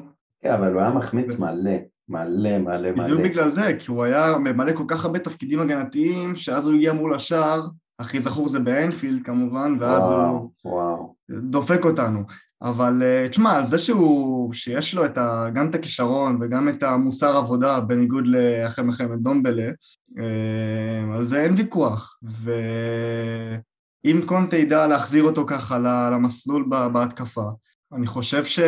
[0.43, 1.71] כן, אבל הוא היה מחמיץ מלא,
[2.09, 3.05] מלא, מלא, מלא.
[3.05, 6.93] בדיוק בגלל זה, כי הוא היה ממלא כל כך הרבה תפקידים הגנתיים, שאז הוא הגיע
[6.93, 7.67] מול השער,
[7.99, 11.15] הכי זכור זה באנפילד כמובן, ואז הוא וואו, וואו.
[11.31, 12.21] דופק אותנו.
[12.62, 17.37] אבל אה, תשמע, זה שהוא, שיש לו את ה, גם את הכישרון וגם את המוסר
[17.37, 19.71] עבודה, בניגוד לאחרי מלחמת דומבלה,
[20.19, 22.19] אה, על זה אין ויכוח.
[22.23, 25.79] ואם קונטה ידע להחזיר אותו ככה
[26.11, 27.51] למסלול בהתקפה,
[27.92, 28.61] אני חושב ש...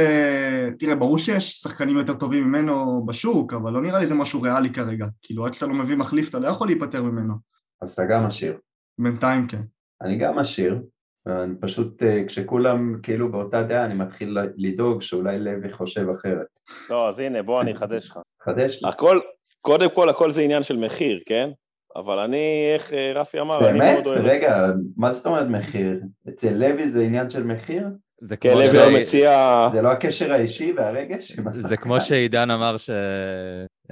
[0.79, 4.73] תראה, ברור שיש שחקנים יותר טובים ממנו בשוק, אבל לא נראה לי זה משהו ריאלי
[4.73, 5.07] כרגע.
[5.23, 7.35] כאילו, עד שאתה לא מביא מחליף, אתה לא יכול להיפטר ממנו.
[7.83, 8.59] אז אתה גם משאיר.
[8.99, 9.63] בינתיים כן.
[10.03, 10.83] אני גם עשיר,
[11.29, 16.47] אני פשוט, אה, כשכולם כאילו באותה דעה, אני מתחיל לדאוג שאולי לוי חושב אחרת.
[16.91, 18.19] לא, אז הנה, בוא אני אחדש לך.
[18.43, 18.89] חדש לי.
[18.89, 19.19] הכל,
[19.61, 21.51] קודם כל, הכל זה עניין של מחיר, כן?
[21.97, 23.95] אבל אני, איך אה, רפי אמר, אני באמת?
[23.95, 24.31] מאוד אוהב את זה.
[24.31, 26.01] רגע, מה זאת אומרת מחיר?
[26.29, 27.87] אצל לוי זה עניין של מחיר?
[28.21, 29.69] זה כן, לוי ש- לא מציע...
[29.73, 31.37] זה לא הקשר האישי והרגש?
[31.53, 31.77] זה?
[31.77, 32.77] כמו שעידן אמר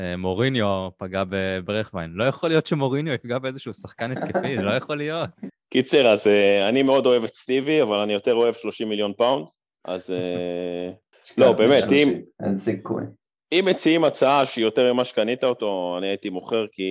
[0.00, 2.10] שמוריניו פגע בברחוויין.
[2.14, 5.30] לא יכול להיות שמוריניו יפגע באיזשהו שחקן התקפי, זה לא יכול להיות.
[5.70, 9.46] קיצר, אז אה, אני מאוד אוהב את סטיבי, אבל אני יותר אוהב 30 מיליון פאונד,
[9.84, 10.90] אז אה,
[11.38, 13.02] לא, באמת, אם- אין סיכוי.
[13.52, 16.90] אם מציעים הצעה שהיא יותר ממה שקנית אותו, אני הייתי מוכר, כי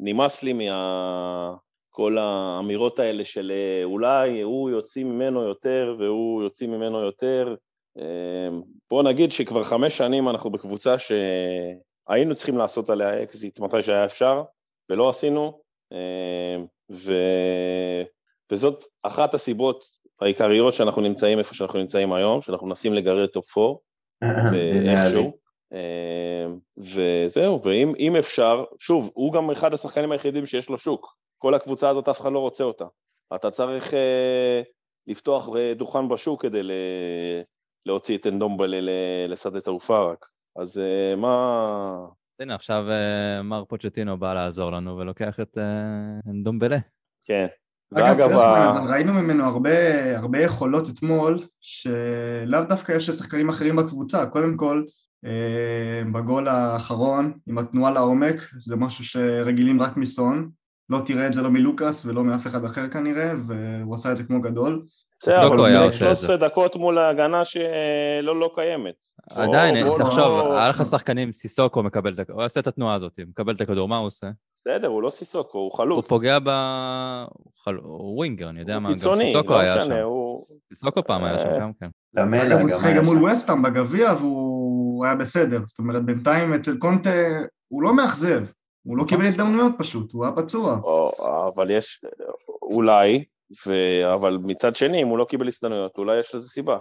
[0.00, 1.54] נמאס לי מה...
[1.96, 7.54] כל האמירות האלה של אה, אולי הוא יוציא ממנו יותר והוא יוציא ממנו יותר.
[7.98, 8.48] אה,
[8.90, 10.98] בוא נגיד שכבר חמש שנים אנחנו בקבוצה
[12.08, 14.42] שהיינו צריכים לעשות עליה אקזיט מתי שהיה אפשר,
[14.90, 15.60] ולא עשינו,
[15.92, 16.56] אה,
[16.92, 17.12] ו...
[18.52, 19.84] וזאת אחת הסיבות
[20.20, 23.74] העיקריות שאנחנו נמצאים איפה שאנחנו נמצאים היום, שאנחנו מנסים לגרד top 4,
[24.52, 25.38] ואיכשהו.
[25.72, 26.46] אה,
[26.78, 31.16] וזהו, ואם אם אפשר, שוב, הוא גם אחד השחקנים היחידים שיש לו שוק.
[31.38, 32.84] כל הקבוצה הזאת, אף אחד לא רוצה אותה.
[33.34, 34.62] אתה צריך אה,
[35.06, 36.70] לפתוח אה, דוכן בשוק כדי ל,
[37.86, 38.78] להוציא את אנדומבלה
[39.28, 40.26] לשדה תעופה רק.
[40.58, 42.06] אז אה, מה...
[42.40, 46.78] הנה, עכשיו אה, מר פוצ'טינו בא לעזור לנו ולוקח את אה, דומבלה.
[47.24, 47.46] כן.
[47.94, 49.70] אגב, ה- ראינו ממנו הרבה,
[50.18, 54.26] הרבה יכולות אתמול, שלאו דווקא יש לשחקנים אחרים בקבוצה.
[54.26, 54.84] קודם כל,
[56.12, 60.50] בגול האחרון, עם התנועה לעומק, זה משהו שרגילים רק מסון.
[60.90, 64.24] לא תראה את זה לא מלוקאס ולא מאף אחד אחר כנראה, והוא עשה את זה
[64.24, 64.82] כמו גדול.
[65.20, 65.98] בסדר, אבל זה.
[65.98, 68.94] 13 דקות מול ההגנה שלא לא קיימת.
[69.30, 73.54] עדיין, תחשוב, היה לך שחקנים, סיסוקו מקבל את הכדור, הוא עושה את התנועה הזאת, מקבל
[73.54, 74.26] את הכדור, מה הוא עושה?
[74.68, 76.08] בסדר, הוא לא סיסוקו, הוא הוא חלוץ.
[76.08, 76.48] פוגע ב...
[77.28, 79.92] הוא חל- הוא ווינגר, אני יודע הוא מה, גם סיסוקו לא היה שם.
[79.92, 80.44] הוא...
[80.74, 81.88] סיסוקו פעם היה שם אה, גם כן.
[82.60, 83.24] הוא שיחק היה גם מול.
[83.24, 85.58] וסטאם בגביע והוא היה בסדר.
[85.66, 87.10] זאת אומרת, בינתיים אצל קונטה
[87.68, 88.44] הוא לא מאכזב.
[88.86, 90.78] הוא לא קיבל הזדמנויות פשוט, הוא היה פצוע.
[91.54, 92.04] אבל יש,
[92.62, 93.24] אולי.
[94.14, 96.78] אבל מצד שני, אם הוא לא קיבל הזדמנויות, אולי יש לזה סיבה.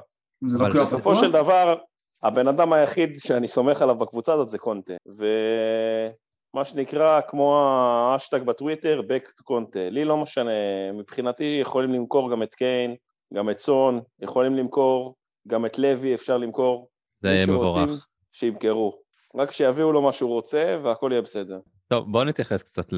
[0.47, 1.15] זה לא הוא היה בסופו?
[1.15, 1.75] של דבר,
[2.23, 4.93] הבן אדם היחיד שאני סומך עליו בקבוצה הזאת זה קונטה.
[5.05, 9.89] ומה שנקרא, כמו האשטג בטוויטר, back to קונטה.
[9.89, 10.51] לי לא משנה,
[10.93, 12.95] מבחינתי יכולים למכור גם את קיין,
[13.33, 15.15] גם את סון, יכולים למכור,
[15.47, 16.89] גם את לוי אפשר למכור.
[17.21, 18.07] זה יהיה מבורך.
[18.31, 18.99] שימכרו.
[19.35, 21.59] רק שיביאו לו מה שהוא רוצה והכל יהיה בסדר.
[21.87, 22.93] טוב, בואו נתייחס קצת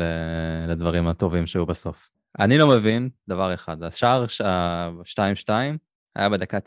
[0.67, 2.09] לדברים הטובים שהיו בסוף.
[2.39, 5.49] אני לא מבין דבר אחד, השער ה-2-2
[6.15, 6.61] היה בדקה 94-50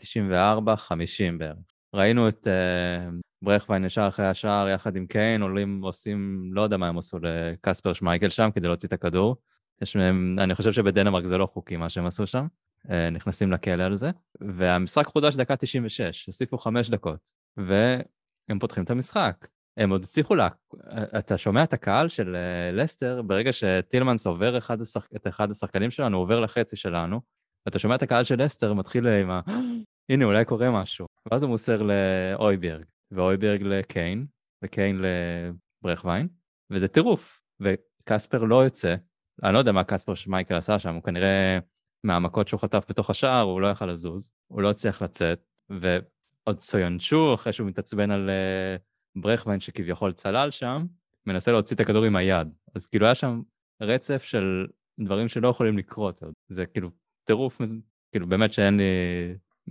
[1.37, 1.57] בערך.
[1.93, 6.87] ראינו את uh, ברכווין ישר אחרי השער יחד עם קיין, עולים, עושים, לא יודע מה
[6.87, 9.35] הם עשו לקספר שמייקל שם כדי להוציא את הכדור.
[9.81, 9.95] יש
[10.37, 12.47] אני חושב שבדנמרק זה לא חוקי מה שהם עשו שם,
[12.87, 14.11] uh, נכנסים לכלא על זה.
[14.41, 19.47] והמשחק חודש דקה 96, הוסיפו חמש דקות, והם פותחים את המשחק.
[19.77, 20.47] הם עוד הצליחו לה...
[21.19, 25.07] אתה שומע את הקהל של אה, לסטר, ברגע שטילמנס עובר אחד השח...
[25.15, 27.21] את אחד השחקנים שלנו, הוא עובר לחצי שלנו,
[27.65, 29.41] ואתה שומע את הקהל של לסטר מתחיל עם ה...
[30.09, 31.05] הנה, אולי קורה משהו.
[31.31, 34.25] ואז הוא מוסר לאויברג, ואויברג לקיין,
[34.63, 35.01] וקיין
[35.81, 36.27] לברכווין,
[36.69, 37.41] וזה טירוף.
[37.61, 38.95] וקספר לא יוצא,
[39.43, 41.59] אני לא יודע מה קספר שמייקל עשה שם, הוא כנראה
[42.03, 47.33] מהמכות שהוא חטף בתוך השער, הוא לא יכל לזוז, הוא לא הצליח לצאת, ועוד סויונצ'ו,
[47.33, 48.75] אחרי שהוא מתעצבן על אה,
[49.15, 50.85] ברכווין שכביכול צלל שם,
[51.25, 52.47] מנסה להוציא את הכדור עם היד.
[52.75, 53.41] אז כאילו היה שם
[53.81, 54.67] רצף של
[54.99, 56.23] דברים שלא יכולים לקרות.
[56.49, 56.89] זה כאילו
[57.23, 57.61] טירוף,
[58.11, 58.83] כאילו באמת שאין לי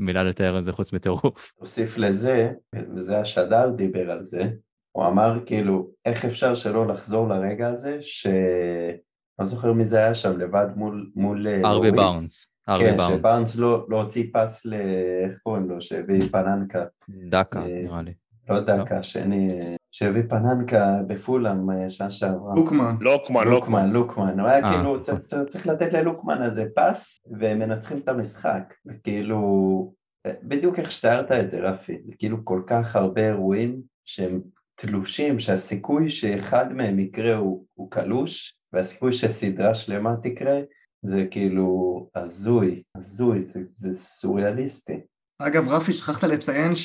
[0.01, 1.53] מילה לתאר את זה חוץ מטירוף.
[1.59, 2.53] תוסיף לזה,
[2.97, 4.51] וזה השדר דיבר על זה,
[4.93, 8.27] הוא אמר כאילו, איך אפשר שלא לחזור לרגע הזה, ש...
[9.39, 11.91] לא זוכר מי זה היה שם, לבד מול, מול אה, ארווי.
[11.91, 12.47] בארנס.
[12.69, 13.19] ארווי כן, בארנס.
[13.19, 14.75] שבארנס לא, לא הוציא פס ל...
[15.25, 15.81] איך קוראים לו?
[15.81, 16.85] שהביא פננקה.
[17.09, 18.13] דקה, אה, נראה לי.
[18.49, 19.49] לא דקה, שני...
[19.93, 22.55] שהביא פננקה בפולאם אה, שנה שעברה.
[22.57, 22.97] לוקמן.
[23.01, 23.91] לוקמן, לוקמן.
[23.91, 24.75] לוקמן, הוא היה אה.
[24.75, 29.93] כאילו, צריך, צריך, צריך לתת ללוקמן איזה פס והם מנצחים את המשחק, וכאילו,
[30.43, 34.41] בדיוק איך שתיארת את זה רפי, כאילו כל כך הרבה אירועים שהם
[34.75, 40.61] תלושים, שהסיכוי שאחד מהם יקרה הוא, הוא קלוש, והסיכוי שסדרה שלמה תקרה
[41.03, 45.01] זה כאילו הזוי, הזוי, זה, זה סוריאליסטי.
[45.39, 46.77] אגב, רפי, שכחת לציין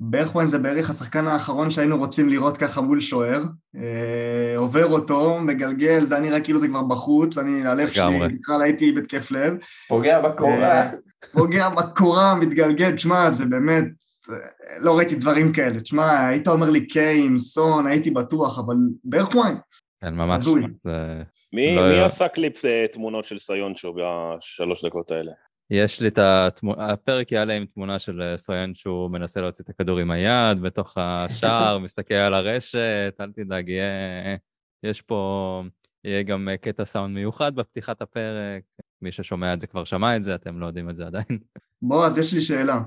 [0.00, 3.42] שברכווין זה בערך השחקן האחרון שהיינו רוצים לראות ככה מול שוער.
[3.76, 8.18] אה, עובר אותו, מגלגל, זה היה נראה כאילו זה כבר בחוץ, אני, הלב שלי.
[8.40, 9.54] בכלל הייתי בהתקף לב.
[9.88, 10.90] פוגע בקורה, אה,
[11.32, 13.84] פוגע בקורה, מתגלגל, תשמע, זה באמת,
[14.30, 14.36] אה,
[14.78, 15.80] לא ראיתי דברים כאלה.
[15.80, 19.56] תשמע, היית אומר לי קיין, סון, הייתי בטוח, אבל ברכווין,
[20.00, 20.40] כן, ממש.
[20.40, 20.62] הזוי.
[20.84, 22.02] זה מי, לא מי.
[22.02, 25.32] עשה קליפ אה, תמונות של סיונצ'ו בשלוש דקות האלה?
[25.70, 29.70] יש לי את התמונה, הפרק יעלה עם תמונה של אה, סויאן שהוא מנסה להוציא את
[29.70, 34.36] הכדור עם היד בתוך השער, מסתכל על הרשת, אל תדאג, יהיה,
[34.82, 35.62] יש פה,
[36.04, 38.62] יהיה גם אה, קטע סאונד מיוחד בפתיחת הפרק.
[39.02, 41.38] מי ששומע את זה כבר שמע את זה, אתם לא יודעים את זה עדיין.
[41.82, 42.80] בועז, יש לי שאלה.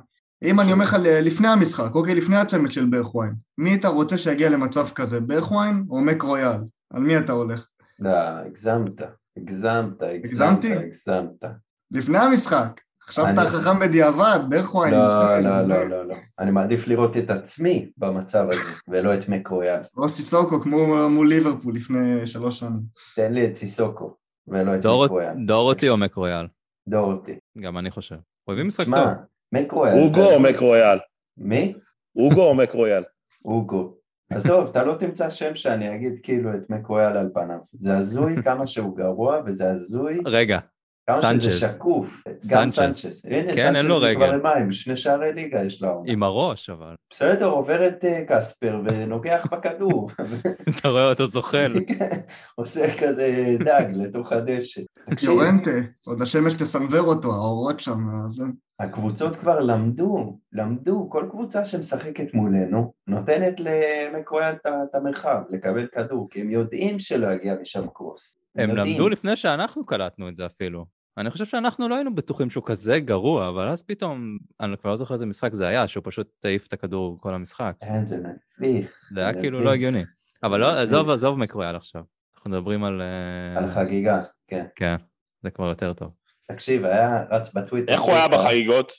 [0.43, 4.49] אם אני אומר לך לפני המשחק, אוקיי, לפני הצמד של ברכווין, מי אתה רוצה שיגיע
[4.49, 6.59] למצב כזה, ברכווין או מק רויאל?
[6.93, 7.67] על מי אתה הולך?
[7.99, 9.01] לא, הגזמת,
[9.37, 10.73] הגזמת, הגזמת, הגזמתי?
[10.73, 11.45] הגזמת.
[11.91, 12.81] לפני המשחק.
[13.07, 14.39] חשבת אני- חכם בדיעבד.
[14.51, 15.67] לא, מסתכל, לא, אולי.
[15.67, 16.15] לא, לא, לא.
[16.39, 19.79] אני מעדיף לראות את עצמי במצב הזה, ולא את מקרויאל.
[19.97, 22.79] או סיסוקו כמו מול ליברפול לפני שלוש שנים.
[23.15, 24.15] תן לי את סיסוקו,
[24.47, 25.33] ולא את מקרויאל.
[25.45, 26.47] דורותי או מקרויאל?
[26.87, 27.35] דוהרטי.
[27.61, 28.15] גם אני חושב.
[28.47, 28.93] אוהבים משחק טוב.
[28.95, 29.13] שמע,
[29.51, 29.99] מקרויאל.
[29.99, 30.97] אוגו או מקרויאל?
[31.37, 31.73] מי?
[32.15, 33.03] אוגו או מקרויאל?
[33.45, 33.95] אוגו.
[34.31, 37.57] עזוב, אתה לא תמצא שם שאני אגיד כאילו את מקרויאל על פניו.
[37.79, 40.59] זה הזוי כמה שהוא גרוע, וזה הזוי רגע,
[41.07, 41.59] כמה שזה סנצ'ז.
[41.59, 42.23] שקוף.
[42.51, 42.69] גם.
[42.69, 43.25] סנצ'ס.
[43.25, 46.03] הנה, כן, אין לו סנצ'ס זה כבר עם שני שערי ליגה יש לו.
[46.05, 46.95] עם הראש אבל.
[47.13, 50.09] בסדר, עובר את אה, קספר ונוגח בכדור.
[50.69, 51.73] אתה רואה אותו זוחל.
[52.55, 54.81] עושה כזה דג לתוך הדשא.
[55.21, 55.71] יורנטה,
[56.05, 58.43] עוד השמש תסנוור אותו, האורות שם, זה...
[58.83, 66.41] הקבוצות כבר למדו, למדו, כל קבוצה שמשחקת מולנו נותנת למקרויאל את המרחב לקבל כדור, כי
[66.41, 68.37] הם יודעים שלא יגיע משם קרוס.
[68.55, 68.87] הם יודעים.
[68.87, 70.85] למדו לפני שאנחנו קלטנו את זה אפילו.
[71.17, 74.95] אני חושב שאנחנו לא היינו בטוחים שהוא כזה גרוע, אבל אז פתאום, אני כבר לא
[74.95, 77.75] זוכר איזה משחק זה היה, שהוא פשוט העיף את הכדור כל המשחק.
[77.81, 78.27] אין, זה
[78.59, 79.09] מביך.
[79.13, 79.59] זה היה כאילו.
[79.59, 80.03] לא הגיוני.
[80.43, 80.79] אבל לא.
[80.79, 82.03] עזוב, עזוב מקרויאל עכשיו.
[82.35, 83.01] אנחנו מדברים על...
[83.01, 84.65] אה, על חגיגה, כן.
[84.75, 84.95] כן,
[85.43, 86.11] זה כבר יותר טוב.
[86.51, 87.91] תקשיב, היה רץ בטוויטר.
[87.93, 88.91] איך הוא היה בחגיגות?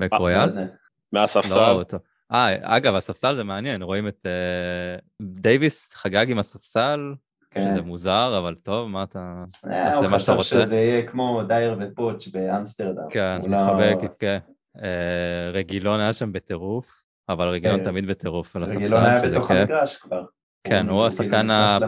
[0.00, 0.48] מקרויאל?
[0.48, 0.66] יודע.
[1.12, 1.56] מהספסל?
[1.56, 1.96] לא, אותו.
[2.32, 7.14] אה, אגב, הספסל זה מעניין, רואים את אה, דייוויס חגג עם הספסל,
[7.50, 7.60] כן.
[7.60, 9.44] שזה מוזר, אבל טוב, מה אתה...
[9.66, 10.66] אה, תעשה הוא מה שאתה חשב רוצה.
[10.66, 13.10] שזה יהיה כמו דייר ופוטש באמסטרדם.
[13.10, 14.36] כן, הוא לא- מחבק, יבכה.
[14.82, 17.84] אה, רגילון היה שם בטירוף, אבל רגילון כן.
[17.84, 19.50] תמיד בטירוף על הספסל, רגילון היה בתוך.
[19.50, 20.24] המגרש כבר.
[20.64, 21.78] כן, הוא השחקן ה-.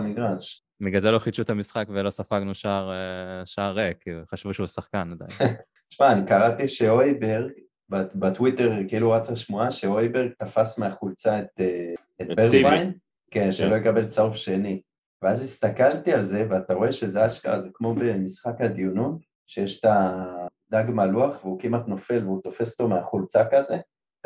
[0.80, 4.66] בגלל זה לא חידשו את המשחק ולא ספגנו שער, אה, שער ריק, כי חשבו שהוא
[4.66, 5.30] שחקן עדיין.
[5.88, 7.52] תשמע, אני קראתי שאויברג,
[7.90, 12.62] בטוויטר כאילו רצה שמועה שאויברג תפס מהחולצה את, אה, את את סטיבי.
[12.62, 12.92] ברוויין,
[13.30, 14.82] כן, שלא יקבל צהוב שני.
[15.22, 20.90] ואז הסתכלתי על זה, ואתה רואה שזה אשכרה, זה כמו במשחק הדיונות, שיש את הדג
[20.90, 23.76] מלוח והוא כמעט נופל והוא תופס אותו מהחולצה כזה.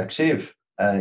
[0.01, 0.53] תקשיב,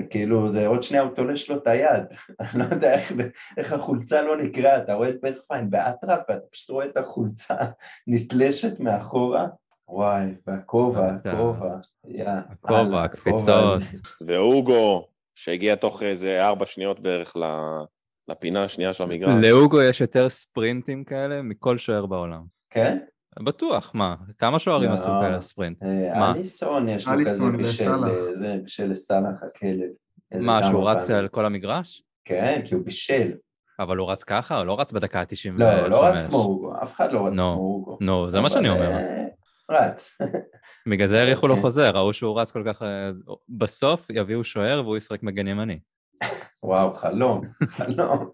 [0.09, 2.05] כאילו זה עוד שנייה הוא תולש לו את היד,
[2.41, 3.11] אני לא יודע איך,
[3.57, 7.55] איך החולצה לא נקרעת, אתה רואה את ברוויין באטרף ואתה פשוט רואה את החולצה
[8.07, 9.47] נתלשת מאחורה.
[9.89, 11.07] וואי, והכובע.
[11.25, 11.75] הכובע,
[12.07, 13.49] יא, הכובע, הקפיצות.
[13.49, 13.85] הזה.
[14.27, 17.83] ואוגו, שהגיע תוך איזה ארבע שניות בערך ל-
[18.31, 19.45] לפינה השנייה של המגרש.
[19.45, 22.43] לאוגו יש יותר ספרינטים כאלה מכל שוער בעולם.
[22.69, 22.97] כן?
[23.43, 24.15] בטוח, מה?
[24.37, 24.93] כמה שוערים לא.
[24.93, 25.83] עשו כאלה ספרינט?
[25.83, 26.31] אה, מה?
[26.31, 27.43] אליסון יש לו כזה
[28.63, 28.83] בשל.
[28.83, 29.89] אה, לסאלח הכלב.
[30.41, 31.09] מה, שהוא רץ.
[31.09, 32.03] על כל המגרש?
[32.25, 33.31] כן, כי הוא בישל.
[33.79, 34.57] אבל הוא רץ ככה?
[34.57, 35.59] הוא לא רץ בדקה ה-95.
[35.59, 37.97] לא, הוא לא רץ כמו אוגו, אף אחד לא רץ כמו אוגו.
[38.01, 38.91] נו, זה מה שאני אומר.
[38.91, 39.25] אה,
[39.71, 40.17] רץ.
[40.91, 41.61] בגלל זה האריכו לו אוקיי.
[41.61, 42.81] חוזה, ראו שהוא רץ כל כך...
[43.49, 45.79] בסוף יביאו שוער והוא ישחק מגן ימני.
[46.63, 48.29] וואו, חלום, חלום.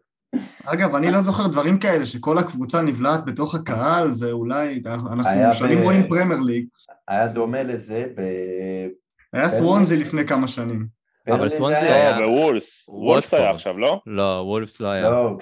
[0.65, 5.79] אגב, אני לא זוכר דברים כאלה, שכל הקבוצה נבלעת בתוך הקהל, זה אולי, אנחנו שנים
[5.79, 6.65] ב- רואים פרמייר ליג,
[7.07, 8.21] היה דומה לזה ב...
[9.33, 9.57] היה כן.
[9.57, 10.87] סוונזי לפני כמה שנים.
[11.27, 12.85] אבל סוונזי היה- לא, וולפס.
[12.89, 13.49] וולפס היה.
[13.51, 14.01] עכשיו, לא?
[14.07, 15.09] לא, וולפס לא היה.
[15.09, 15.35] לא.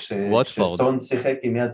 [0.47, 1.71] כשסון שיחק עם יד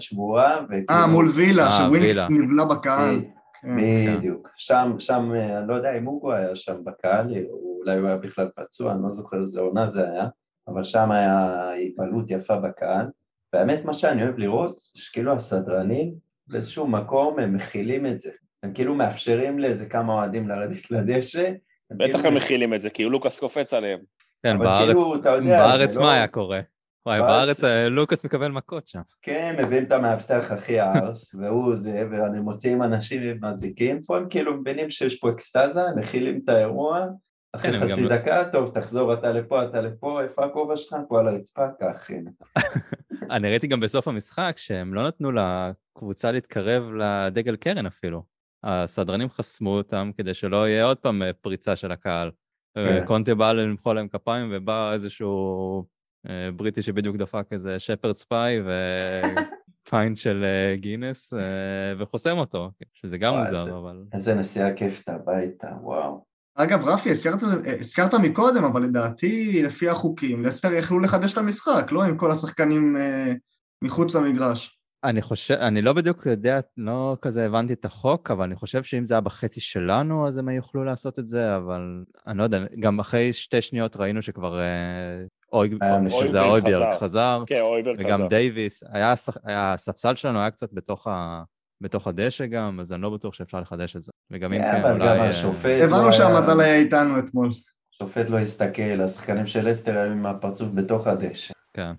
[0.65, 0.85] וכאילו...
[0.89, 2.17] אה, מול וילה, אה, שווינקס.
[2.29, 3.21] נבלע בקהל.
[3.61, 4.17] כן.
[4.17, 4.47] בדיוק.
[4.55, 8.17] שם, שם, אה, אני לא יודע אם אוגו היה שם בקהל, או אולי הוא היה
[8.17, 10.25] בכלל פצוע, אני לא זוכר איזה עונה זה היה,
[10.67, 13.05] אבל שם היה התעלות יפה בקהל.
[13.53, 16.13] והאמת, מה שאני אוהב לראות, שכאילו הסדרנים,
[16.47, 18.31] באיזשהו מקום הם מכילים את זה.
[18.63, 21.47] הם כאילו מאפשרים לאיזה כמה אוהדים לרדת לדשא.
[21.91, 23.99] הם בטח כאילו- הם מכילים את זה, כי לוקאס קופץ עליהם.
[24.43, 26.59] כן, אבל בארץ, כאילו, אתה יודע, בארץ זה מה לא- היה קורה?
[27.05, 28.99] וואי, בארץ- בארץ אה, לוקאס מקבל מכות שם.
[29.21, 34.25] כן, מביאים את המאבטח הכי ארס, והוא זה, ואני מוציאים אנשים עם מזיקים, פה הם
[34.29, 37.05] כאילו מבינים שיש פה אקסטזה, מכילים את האירוע,
[37.53, 40.95] אחרי כן, חצי גם- דקה, טוב, תחזור אתה לפה, אתה לפה, איפה הכובע שלך?
[41.07, 41.65] פה על הרצפה,
[42.09, 42.31] הנה.
[43.35, 48.23] אני ראיתי גם בסוף המשחק שהם לא נתנו לקבוצה להתקרב לדגל קרן אפילו.
[48.63, 52.31] הסדרנים חסמו אותם כדי שלא יהיה עוד פעם אה, פריצה של הקהל.
[52.75, 53.05] כן.
[53.05, 55.85] קונטה בא למחוא להם כפיים ובא איזשהו
[56.29, 58.61] אה, בריטי שבדיוק דפק איזה שפרד ספיי
[59.85, 61.39] ופיינט של אה, גינס אה,
[61.97, 64.03] וחוסם אותו, שזה גם מוזר, אבל...
[64.13, 66.26] איזה נסיעה כיפת הביתה, וואו.
[66.59, 67.39] אגב, רפי, הזכרת,
[67.79, 72.97] הזכרת מקודם, אבל לדעתי, לפי החוקים, לסטר יכלו לחדש את המשחק, לא עם כל השחקנים
[72.97, 73.33] אה,
[73.81, 74.73] מחוץ למגרש.
[75.03, 79.05] אני חושב, אני לא בדיוק יודע, לא כזה הבנתי את החוק, אבל אני חושב שאם
[79.05, 82.99] זה היה בחצי שלנו, אז הם יוכלו לעשות את זה, אבל אני לא יודע, גם
[82.99, 84.65] אחרי שתי שניות ראינו שכבר אה,
[85.53, 85.69] אוי,
[86.01, 86.99] מישהו- שזה אויברג חזר.
[86.99, 88.05] חזר, כן, אויברג חזר.
[88.07, 89.13] וגם דייוויס, היה,
[89.47, 91.43] הספסל שלנו היה קצת בתוך, ה,
[91.81, 94.11] בתוך הדשא גם, אז אני לא בטוח שאפשר לחדש את זה.
[94.31, 95.05] וגם אם כן, כן, אבל אולי...
[95.05, 97.49] גם אה, השופט לא הבנו היה- שהמזל היה איתנו אתמול.
[97.93, 101.53] השופט לא הסתכל, השחקנים של אסטר היו עם הפרצוף בתוך הדשא.
[101.73, 101.91] כן.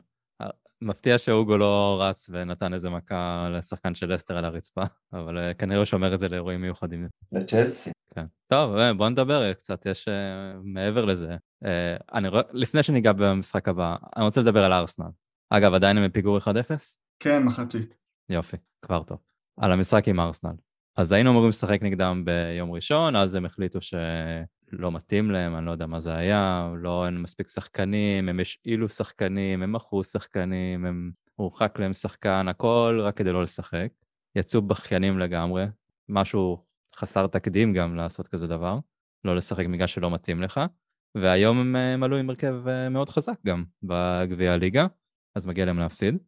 [0.82, 5.78] מפתיע שאוגו לא רץ ונתן איזה מכה לשחקן של אסטר על הרצפה, אבל אה, כנראה
[5.78, 7.08] הוא שומר את זה לאירועים מיוחדים.
[7.32, 7.90] לצ'לסי.
[8.14, 8.24] כן.
[8.52, 10.14] טוב, אה, בוא נדבר אה, קצת, יש אה,
[10.64, 11.36] מעבר לזה.
[11.64, 15.06] אה, אני לפני שניגע במשחק הבא, אני רוצה לדבר על ארסנל.
[15.50, 16.42] אגב, עדיין הם בפיגור 1-0?
[17.20, 17.96] כן, מחצית.
[18.28, 19.18] יופי, כבר טוב.
[19.60, 20.54] על המשחק עם ארסנל.
[20.96, 25.70] אז היינו אמורים לשחק נגדם ביום ראשון, אז הם החליטו שלא מתאים להם, אני לא
[25.70, 31.10] יודע מה זה היה, לא אין מספיק שחקנים, הם השאילו שחקנים, הם מכרו שחקנים, הם
[31.34, 33.88] הורחק להם שחקן, הכל רק כדי לא לשחק.
[34.36, 35.64] יצאו בכיינים לגמרי,
[36.08, 36.64] משהו
[36.96, 38.78] חסר תקדים גם לעשות כזה דבר,
[39.24, 40.60] לא לשחק בגלל שלא מתאים לך.
[41.14, 44.86] והיום הם אה, הם עלו עם הרכב אה, מאוד חזק גם בגביע הליגה,
[45.34, 46.18] אז מגיע להם להפסיד.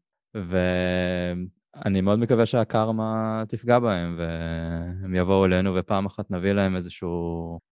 [1.77, 7.09] ואני מאוד מקווה שהקרמה תפגע בהם, והם יבואו אלינו ופעם אחת נביא להם איזושהי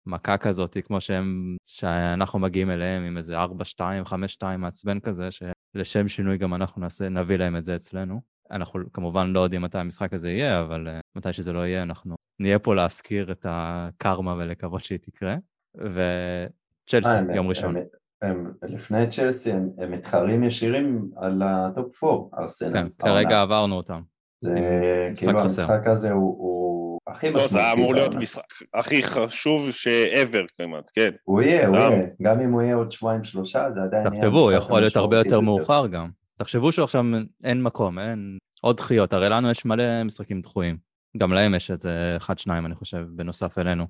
[0.07, 3.49] מכה כזאת, כמו שהם, שאנחנו מגיעים אליהם עם איזה 4-2,
[4.07, 8.21] 5-2 מעצבן כזה, שלשם שינוי גם אנחנו נעשה, נביא להם את זה אצלנו.
[8.51, 12.17] אנחנו כמובן לא יודעים מתי המשחק הזה יהיה, אבל uh, מתי שזה לא יהיה, אנחנו
[12.41, 15.37] נהיה פה להזכיר את הקרמה ולקוות שהיא תקרה.
[15.75, 17.75] וצ'לסי, אה, יום ראשון.
[18.23, 22.73] הם- לפני צ'לסי הם הם מתחרים ישירים על ה top 4, ארסנל.
[22.73, 24.01] כן, כרגע עברנו אותם.
[24.41, 24.61] זה
[25.17, 25.63] כאילו חסר.
[25.63, 28.15] המשחק הזה הוא- הוא הכי לא, זה אמור להיות.
[28.15, 28.43] משחק
[28.75, 31.11] הכי חשוב ש-ever כמעט, כן.
[31.25, 31.93] הוא יהיה, הוא גם.
[31.93, 32.07] יהיה.
[32.23, 35.19] גם אם הוא יהיה עוד שבועיים שלושה, זה עדיין יהיה תחשבו, המשחק יכול להיות הרבה
[35.19, 35.41] יותר.
[35.41, 36.09] מאוחר גם.
[36.39, 37.05] תחשבו שעכשיו
[37.45, 40.77] אין מקום, אין עוד דחיות, הרי לנו יש מלא משחקים דחויים.
[41.17, 43.87] גם להם יש איזה אחד, שניים, אני חושב, בנוסף אלינו.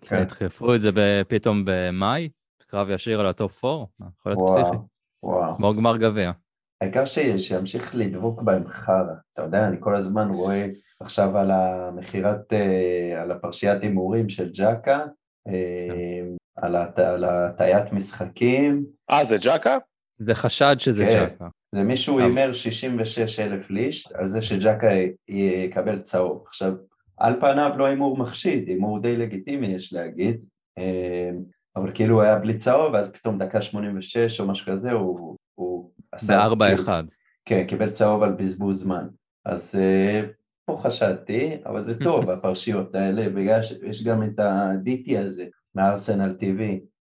[0.00, 0.22] כן.
[0.22, 0.90] ידחפו את זה
[1.28, 2.28] פתאום במאי,
[2.70, 3.84] קרב ישיר על ה top 4,
[4.20, 4.76] יכול להיות פסיכי.
[5.22, 5.52] וואו.
[5.52, 6.32] כמו גמר גביע.
[6.80, 7.04] העיקר
[7.38, 9.14] שימשיך לדבוק בהם חרא.
[9.32, 10.66] אתה יודע, אני כל הזמן רואה
[11.00, 15.00] עכשיו על המכירת, אה, על הפרשיית הימורים של ג'קה,
[15.48, 16.20] אה,
[16.56, 19.78] על הט- על הטיית משחקים, אה, זה ג'קה?
[20.18, 21.24] זה חשד שזה כן.
[21.34, 21.48] ג'קה.
[21.74, 24.88] זה מישהו הימר 66 אלף ליש על זה שג'קה
[25.28, 26.44] יקבל צהוב.
[26.46, 26.72] עכשיו,
[27.18, 30.40] על פניו לא הימור מחשיד, הימור די לגיטימי יש להגיד,
[30.78, 31.30] אה,
[31.76, 35.36] אבל כאילו הוא היה בלי צהוב, ואז פתאום דקה 86 או משהו כזה, הוא...
[35.54, 36.36] הוא עשה...
[36.36, 37.04] בארבע כאילו- אחד.
[37.44, 39.06] כן, קיבל צהוב על בזבוז זמן.
[39.44, 40.22] אז אה,
[40.64, 46.60] פה חשדתי, אבל זה טוב, הפרשיות האלה, בגלל שיש גם את ה-DT הזה, מארסנל TV,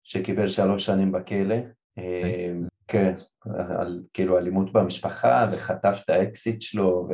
[0.04, 1.56] שקיבל שלוש שנים בכלא.
[1.98, 2.54] אה,
[2.88, 3.14] כן,
[3.80, 7.14] על כאילו אלימות במשפחה, וחטף את האקסיט שלו, ו...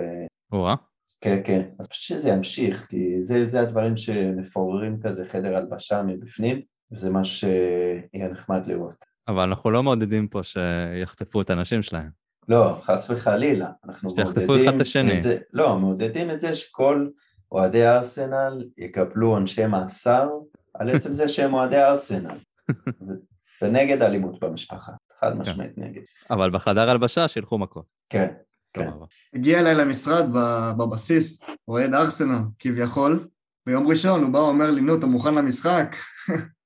[1.21, 1.61] כן, כן.
[1.79, 7.25] אז פשוט שזה ימשיך, כי זה, זה הדברים שמפוררים כזה חדר הלבשה מבפנים, וזה מה
[7.25, 9.05] שיהיה נחמד לראות.
[9.27, 12.09] אבל אנחנו לא מעודדים פה שיחטפו את הנשים שלהם.
[12.47, 15.21] לא, חס וחלילה, אנחנו שיחטפו מעודדים אחד את השני.
[15.21, 17.07] זה, לא, מעודדים את זה שכל
[17.51, 20.29] אוהדי ארסנל יקבלו עונשי מאסר
[20.73, 22.35] על עצם זה שהם אוהדי ארסנל,
[23.61, 26.01] ונגד אלימות במשפחה, חד משמעית נגד.
[26.31, 27.85] אבל בחדר הלבשה שילכו מכות.
[28.09, 28.27] כן,
[28.73, 28.89] כן.
[29.33, 33.27] הגיע אליי למשרד ב- בבסיס, אוהד ארסנל, כביכול.
[33.65, 35.95] ביום ראשון הוא בא ואומר לי, נו, אתה מוכן למשחק?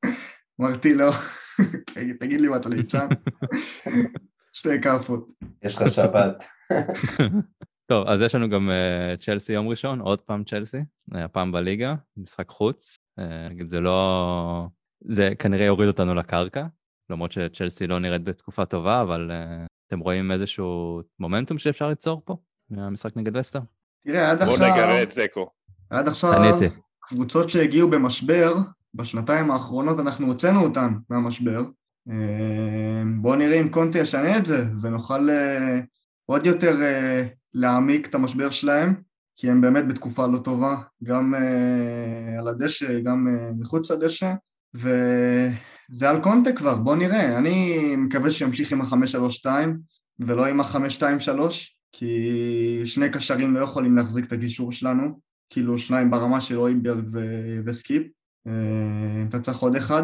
[0.62, 1.12] אמרתי לו,
[1.86, 3.08] "תגיד- תגיד לי מה אתה ליצן?
[4.54, 5.28] שתי כאפות.
[5.64, 6.44] יש לך שבת.
[7.86, 11.96] טוב, אז יש לנו גם uh, צ'לסי יום ראשון, עוד פעם צ'לסי, uh, הפעם בליגה,
[12.18, 12.96] משחק חוץ.
[13.20, 14.68] Uh, נגיד, זה לא...
[15.02, 16.66] זה כנראה יוריד אותנו לקרקע,
[17.10, 22.38] למרות שצ'לסי לא נראית בתקופה טובה, אבל uh, אתם רואים איזשהו מומנטום שאפשר ליצור פה
[22.70, 23.60] מהמשחק נגד לסטר?
[24.04, 25.50] תראה, עד בוא עכשיו, נגרה את זקו.
[25.90, 26.76] עד עכשיו, עניתי.
[27.00, 28.54] קבוצות שהגיעו במשבר,
[28.94, 31.64] בשנתיים האחרונות אנחנו הוצאנו אותן מהמשבר.
[32.10, 35.80] אה, בואו נראה אם קונטי ישנה את זה, ונוכל אה,
[36.26, 38.96] עוד יותר אה, להעמיק את המשבר שלהם,
[39.36, 41.34] כי הם באמת בתקופה לא טובה, גם
[42.40, 43.28] על הדשא, גם
[43.60, 44.34] מחוץ לדשא,
[44.74, 47.38] וזה על קונטה כבר, בואו נראה.
[47.38, 49.46] אני מקווה שימשיך עם ה-532
[50.20, 51.40] ולא עם ה-523,
[51.92, 57.06] כי שני קשרים לא יכולים להחזיק את הגישור שלנו, כאילו שניים ברמה של אויברג
[57.66, 58.04] וסקיפ.
[58.48, 60.04] אה, אתה צריך עוד אחד.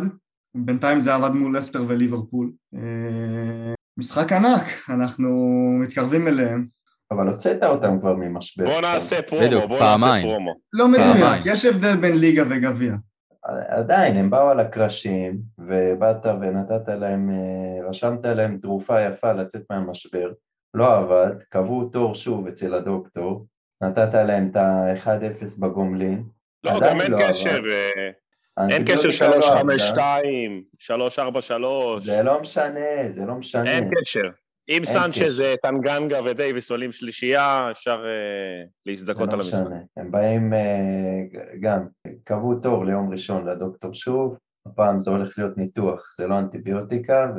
[0.56, 2.52] בינתיים זה עבד מול לסטר וליברפול.
[2.76, 5.30] אה, משחק ענק, אנחנו
[5.82, 6.68] מתקרבים אליהם.
[7.12, 8.66] אבל הוצאת אותם כבר ממשבר.
[8.66, 10.22] בוא נעשה פרומו, בדיוק, בוא נעשה.
[10.22, 10.54] פרומו.
[10.74, 11.42] לא מדויק.
[11.46, 12.96] יש הבדל בין ליגה וגביע.
[13.68, 20.32] עדיין, הם באו על הקרשים, ובאת ונתת להם, אה, רשמת להם תרופה יפה לצאת מהמשבר,
[20.74, 23.46] לא עבד, קבעו תור שוב אצל הדוקטור,
[23.84, 26.24] נתת להם את ה-1-0 בגומלין.
[26.64, 28.12] לא, גם אין לא קשר, עבד.
[28.72, 29.42] אין קשר לא עבדה.
[29.42, 33.72] 352, 343, זה לא משנה, זה לא משנה.
[33.72, 34.30] אין קשר.
[34.70, 39.62] אם סנצ'ז, אה, טנגנגה ודייוויס עולים שלישייה, אפשר אה, להזדכות לא על המשחק.
[39.98, 41.20] הם באים אה,
[41.62, 41.88] גם,
[42.24, 47.34] קבעו תור ליום ראשון לדוקטור שוב, הפעם זה הולך להיות ניתוח, זה לא אנטיביוטיקה,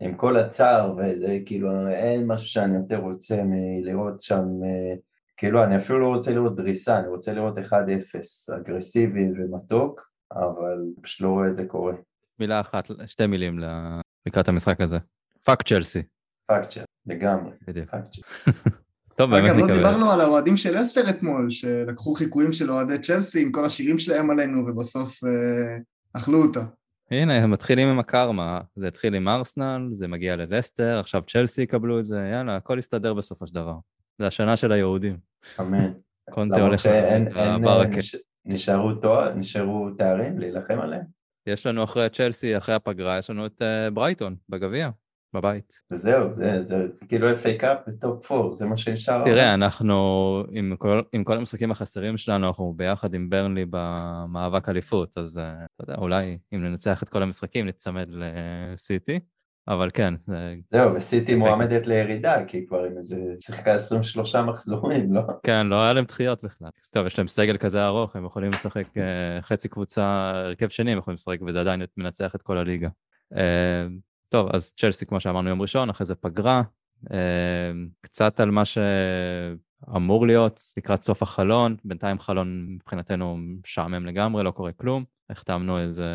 [0.00, 4.44] ועם כל הצער, וזה כאילו, אין משהו שאני יותר רוצה מלראות שם,
[5.36, 7.62] כאילו, אני אפילו לא רוצה לראות דריסה, אני רוצה לראות 1-0,
[8.56, 11.92] אגרסיבי ומתוק, אבל פשוט לא רואה את זה קורה.
[12.38, 14.98] מילה אחת, שתי מילים ל- לקראת המשחק הזה.
[15.44, 16.02] fuck צ'לסי.
[16.46, 17.90] fuck צ'ל, לגמרי, בדיוק.
[19.16, 19.76] טוב, באמת אגב, לא נקווה.
[19.76, 24.30] דיברנו על האוהדים של לסטר אתמול, שלקחו חיקויים של אוהדי צ'לסי עם כל השירים שלהם
[24.30, 25.78] עלינו, ובסוף אה,
[26.12, 26.60] אכלו אותה.
[27.10, 28.60] הנה, הם מתחילים עם הקרמה.
[28.76, 33.14] זה התחיל עם ארסנל, זה מגיע ללסטר, עכשיו צ'לסי יקבלו את זה, יאללה, הכל יסתדר
[33.14, 33.74] בסופו של דבר.
[34.18, 35.16] זה השנה של היהודים.
[35.60, 35.92] אמן.
[36.30, 36.86] קונטה הולך
[37.36, 37.98] לברקה.
[38.46, 41.04] נש- נשארו תואר, נשארו תארים להילחם עליהם,
[41.46, 44.90] יש לנו אחרי צ'לסי, אחרי הפגרה, יש לנו את אה, ברייטון בגביע,
[45.34, 45.80] בבית.
[45.90, 49.24] וזהו, זה, זה, זה כאילו FA קאפ וטופ 4, זה מה שנשאר.
[49.24, 49.94] תראה, אנחנו,
[50.50, 55.52] עם כל, עם כל המשחקים החסרים שלנו, אנחנו ביחד עם ברנלי במאבק אליפות, אז אה,
[55.64, 59.20] אתה יודע, אולי אם ננצח את כל המשחקים, נצמד לסיטי,
[59.68, 65.22] אבל כן, זה, זהו, וסיטי מועמדת לירידה, כי כבר עם איזה, שיחקה 23 מחזורים, לא?
[65.42, 66.68] כן, לא היה להם דחיות בכלל.
[66.90, 70.98] טוב, יש להם סגל כזה ארוך, הם יכולים לשחק אה, חצי קבוצה, הרכב שני הם
[70.98, 72.88] יכולים לשחק, וזה עדיין מנצח את כל הליגה.
[73.36, 73.86] אה,
[74.28, 76.62] טוב, אז צ'לסי, כמו שאמרנו, יום ראשון, אחרי זה פגרה.
[77.12, 84.50] אה, קצת על מה שאמור להיות לקראת סוף החלון, בינתיים חלון מבחינתנו משעמם לגמרי, לא
[84.50, 85.04] קורה כלום.
[85.30, 86.06] החתמנו איזה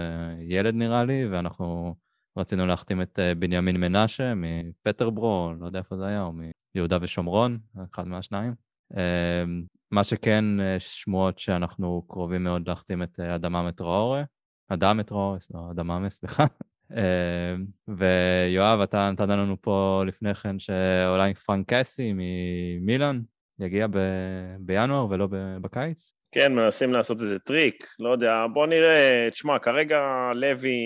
[0.41, 1.95] ילד נראה לי, ואנחנו
[2.37, 6.33] רצינו להחתים את אה, בנימין מנשה מפטרברו, לא יודע איפה זה היה, או
[6.75, 7.57] מיהודה ושומרון,
[7.93, 8.53] אחד מהשניים.
[8.97, 9.43] אה,
[9.91, 14.23] מה שכן, אה, שמועות שאנחנו קרובים מאוד להחתים את אה, אדמה טראורה,
[14.67, 16.45] אדם טראורה, לא, אדמה, סליחה.
[16.97, 17.55] אה,
[17.87, 23.21] ויואב, אתה נתן לנו פה לפני כן שאולי פרנק קאסי ממילאן
[23.59, 26.13] יגיע ב- בינואר ולא ב- בקיץ.
[26.35, 29.99] כן, מנסים לעשות איזה טריק, לא יודע, בוא נראה, תשמע, כרגע
[30.35, 30.77] לוי,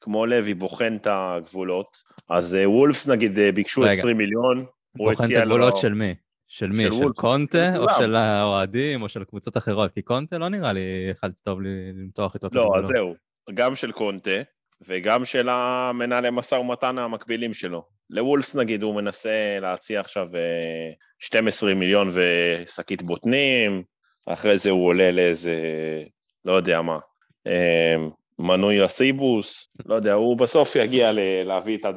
[0.00, 1.96] כמו לוי, בוחן את הגבולות,
[2.30, 3.92] אז אה, וולפס נגיד אה, ביקשו רגע.
[3.92, 5.54] 20 מיליון, הוא בוחן את הציע לו...
[5.54, 6.14] הגבולות של מי?
[6.48, 6.82] של מי?
[6.82, 7.86] של של קונטה, או.
[7.98, 9.92] של האוהדים, או של קבוצות אחרות?
[9.92, 12.84] כי קונטה לא נראה לי אחד טוב למתוח איתו את לא, הגבולות.
[12.84, 13.14] אז זהו,
[13.54, 14.40] גם של קונטה,
[14.86, 17.84] וגם של המנהלי משא ומתן המקבילים שלו.
[18.10, 23.82] לוולפס נגיד הוא מנסה להציע עכשיו אה, 12 מיליון ושקית בוטנים,
[24.26, 25.54] אחרי זה הוא עולה לאיזה,
[26.44, 26.98] לא יודע מה,
[27.46, 27.96] אה,
[28.38, 31.10] מנוי הסיבוס, לא יודע, הוא בסוף יגיע
[31.44, 31.90] להביא את ה...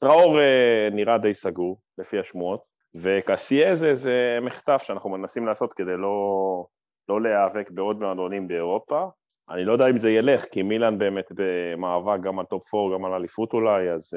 [0.00, 2.60] טראורה, נראה די סגור, לפי השמועות,
[2.94, 6.66] וקסייה זה איזה מחטף שאנחנו מנסים לעשות כדי לא,
[7.08, 9.06] לא להיאבק בעוד מועדונים באירופה.
[9.50, 13.04] אני לא יודע אם זה ילך, כי מילאן באמת במאבק גם על top 4, גם
[13.04, 14.14] על אליפות אולי, אז...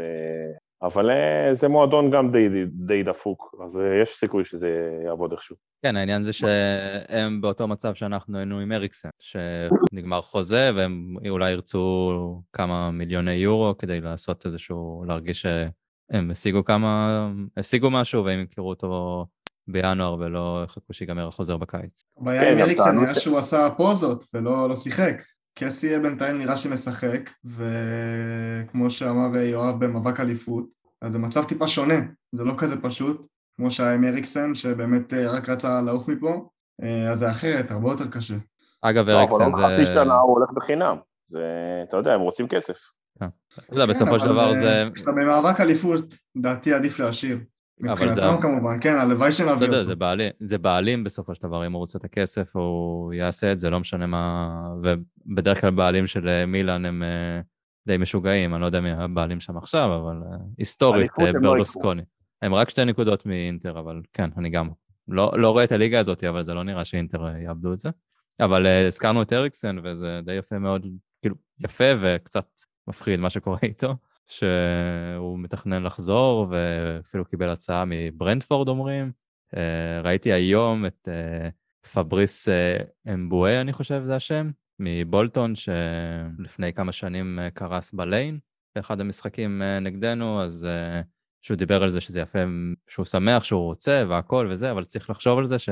[0.82, 4.68] אבל אה, זה מועדון גם די, די, די דפוק, אז אה, יש סיכוי שזה
[5.06, 5.56] יעבוד איכשהו.
[5.82, 12.42] כן, העניין זה שהם באותו מצב שאנחנו היינו עם אריקסן, שנגמר חוזה והם אולי ירצו
[12.54, 19.26] כמה מיליוני יורו כדי לעשות איזשהו, להרגיש שהם השיגו כמה, השיגו משהו והם ימכרו אותו
[19.68, 22.04] בינואר ולא יחכו שיגמר החוזר בקיץ.
[22.18, 25.16] הבעיה כן, עם גם אריקסן היה ש- שהוא עשה פוזות ולא לא שיחק.
[25.60, 30.66] קסי בינתיים נראה שמשחק, וכמו שאמר יואב במאבק אליפות,
[31.02, 31.94] אז זה מצב טיפה שונה,
[32.32, 33.28] זה לא כזה פשוט,
[33.58, 36.50] כמו שהיה עם אריקסן, שבאמת אה, רק רצה לעוף מפה,
[36.84, 38.36] אה, אז זה אחרת, הרבה יותר קשה.
[38.82, 39.62] אגב, לא, אבל אריקסן עוד זה...
[39.62, 40.98] חצי שנה הוא הולך בחינם.
[41.28, 41.44] זה,
[41.88, 42.78] אתה יודע, הם רוצים כסף.
[43.18, 43.26] אתה
[43.72, 44.84] יודע, בסופו של כן, דבר אבל, זה...
[44.96, 47.38] כשאתה במאבק אליפות, דעתי עדיף להשאיר.
[47.84, 49.84] אבל זה- מבחינתם כמובן, כן, הלוואי יודע, אותו.
[49.84, 53.60] זה בעלים, זה בעלים בסופו של דבר, אם הוא רוצה את הכסף, הוא יעשה את
[53.60, 54.50] זה, לא משנה מה...
[54.84, 57.42] ובדרך כלל בעלים של אה, מילאן הם אה,
[57.88, 61.50] די משוגעים, אני לא יודע מי הבעלים שם עכשיו, אבל אה, היסטורית, אה, הם לא
[61.50, 62.02] ברלוסקוני.
[62.42, 64.70] הם רק שתי נקודות מאינטר, אבל כן, אני גם
[65.08, 67.90] לא, לא רואה את הליגה הזאת, אבל זה לא נראה שאינטר יאבדו את זה.
[68.40, 70.88] אבל הזכרנו את אריקסן, וזה די יפה מאוד,
[71.22, 72.46] כאילו, יפה וקצת
[72.88, 73.96] מפחיד מה שקורה איתו,
[74.28, 79.12] שהוא מתכנן לחזור, ואפילו קיבל הצעה מברנדפורד, אומרים.
[79.56, 81.50] אה, ראיתי היום את אה,
[81.94, 82.78] פבריס אה,
[83.14, 88.40] אמבואה, אני חושב זה השם, מבולטון, שלפני כמה שנים קרס בליין,
[88.76, 90.68] באחד המשחקים נגדנו, אז
[91.42, 92.40] שהוא דיבר על זה שזה יפה,
[92.88, 95.70] שהוא שמח שהוא רוצה והכל וזה, אבל צריך לחשוב על זה, ש...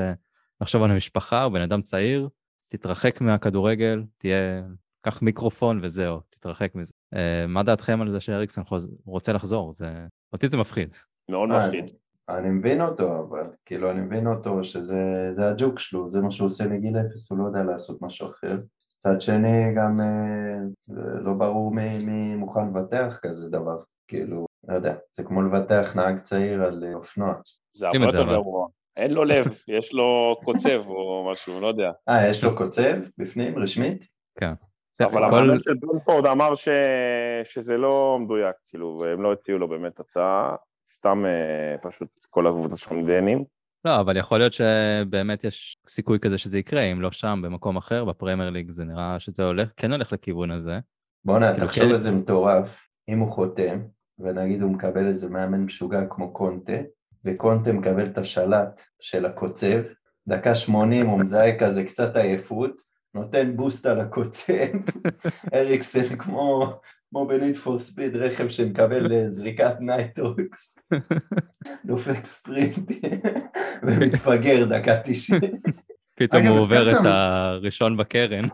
[0.60, 2.28] לחשוב על המשפחה, הוא בן אדם צעיר,
[2.68, 4.62] תתרחק מהכדורגל, תהיה,
[5.00, 6.92] קח מיקרופון וזהו, תתרחק מזה.
[7.14, 8.88] אה, מה דעתכם על זה שאריקסן חוז...
[9.06, 9.74] רוצה לחזור?
[9.74, 10.06] זה...
[10.32, 10.88] אותי זה מפחיד.
[11.30, 11.92] מאוד אה, מפחיד.
[12.28, 16.46] אני מבין אותו, אבל כאילו אני מבין אותו שזה זה הג'וק שלו, זה מה שהוא
[16.46, 18.58] עושה מגיל אפס, הוא לא יודע לעשות משהו אחר.
[18.98, 20.58] מצד שני גם אה,
[21.20, 23.78] לא ברור מי, מי מוכן לבטח כזה דבר,
[24.08, 27.34] כאילו, לא יודע, זה כמו לבטח נהג צעיר על אופנוע.
[27.74, 28.68] זה הרבה יותר גרוע.
[28.96, 31.90] אין לו לב, יש לו קוצב או משהו, לא יודע.
[32.08, 34.06] אה, יש לו קוצב בפנים, רשמית?
[34.40, 34.52] כן.
[35.04, 36.68] אבל המאמן של ברנפורד אמר ש...
[37.44, 40.56] שזה לא מדויק, כאילו, הם לא הציעו לו באמת הצעה,
[40.94, 43.44] סתם אה, פשוט כל הקבוצה שלהם דנים.
[43.84, 48.04] לא, אבל יכול להיות שבאמת יש סיכוי כזה שזה יקרה, אם לא שם, במקום אחר,
[48.04, 50.78] בפרמייר ליג זה נראה שזה הולך, כן הולך לכיוון הזה.
[51.24, 51.94] בואנה, כאילו תחשוב כן...
[51.94, 53.80] איזה מטורף, אם הוא חותם,
[54.18, 56.76] ונגיד הוא מקבל איזה מאמן משוגע כמו קונטה,
[57.24, 59.82] וקונטה מקבל את השלט של הקוצב,
[60.28, 62.82] דקה שמונים הוא מזהה כזה קצת עייפות,
[63.16, 64.52] נותן boost על הקוצב,
[65.54, 66.72] אריקסן כמו,
[67.10, 70.78] כמו ב Need for Speed, רכב שמקבל אה, זריקת nitrox,
[71.86, 72.92] דופק ספרינט
[73.82, 75.40] ומתפגר דקה תשעים.
[76.16, 78.44] פתאום הוא עובר את הראשון בקרן.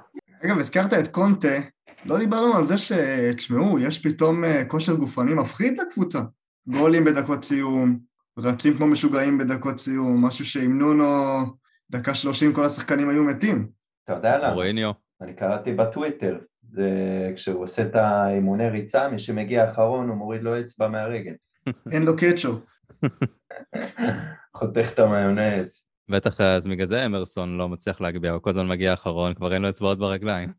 [0.44, 1.58] אגב, הזכרת את קונטה,
[2.04, 6.20] לא דיברנו על זה שתשמעו, יש פתאום אה, כושר גופני מפחיד לקבוצה.
[6.66, 7.98] גולים בדקות סיום,
[8.38, 11.40] רצים כמו משוגעים בדקות סיום, משהו שעם נונו
[11.90, 13.81] דקה שלושים כל השחקנים היו מתים.
[14.04, 14.52] אתה יודע למה?
[14.52, 14.92] אוריניו.
[15.20, 16.90] אני קראתי בטוויטר, זה
[17.36, 21.34] כשהוא עושה את האימוני ריצה, מי שמגיע אחרון הוא מוריד לו אצבע מהרגל.
[21.92, 22.60] אין לו קטשופ.
[24.56, 25.88] חותך את המיונז.
[26.08, 29.62] בטח אז בגלל זה אמרסון לא מצליח להגביה, הוא כל הזמן מגיע אחרון, כבר אין
[29.62, 30.52] לו אצבעות ברגליים.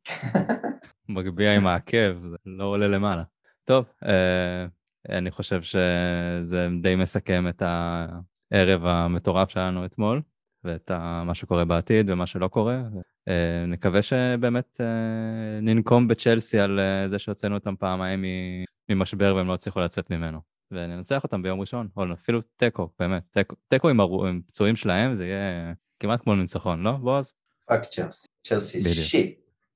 [1.10, 3.24] מגביה עם העקב, זה לא עולה למעלה.
[3.64, 4.66] טוב, אה,
[5.10, 10.22] אני חושב שזה די מסכם את הערב המטורף שלנו אתמול,
[10.64, 10.92] ואת
[11.26, 12.82] מה שקורה בעתיד ומה שלא קורה.
[13.28, 18.26] אה, נקווה שבאמת אה, ננקום בצ'לסי על אה, זה שהוצאנו אותם פעמיים
[18.90, 20.40] ממשבר והם לא הצליחו לצאת ממנו.
[20.72, 25.74] וננצח אותם ביום ראשון, או אפילו תיקו, באמת, תיקו עם, עם פצועים שלהם, זה יהיה
[26.00, 27.34] כמעט כמו ניצחון, לא, בועז?
[27.68, 29.43] fuck צ'לסי, צ'לסי shit.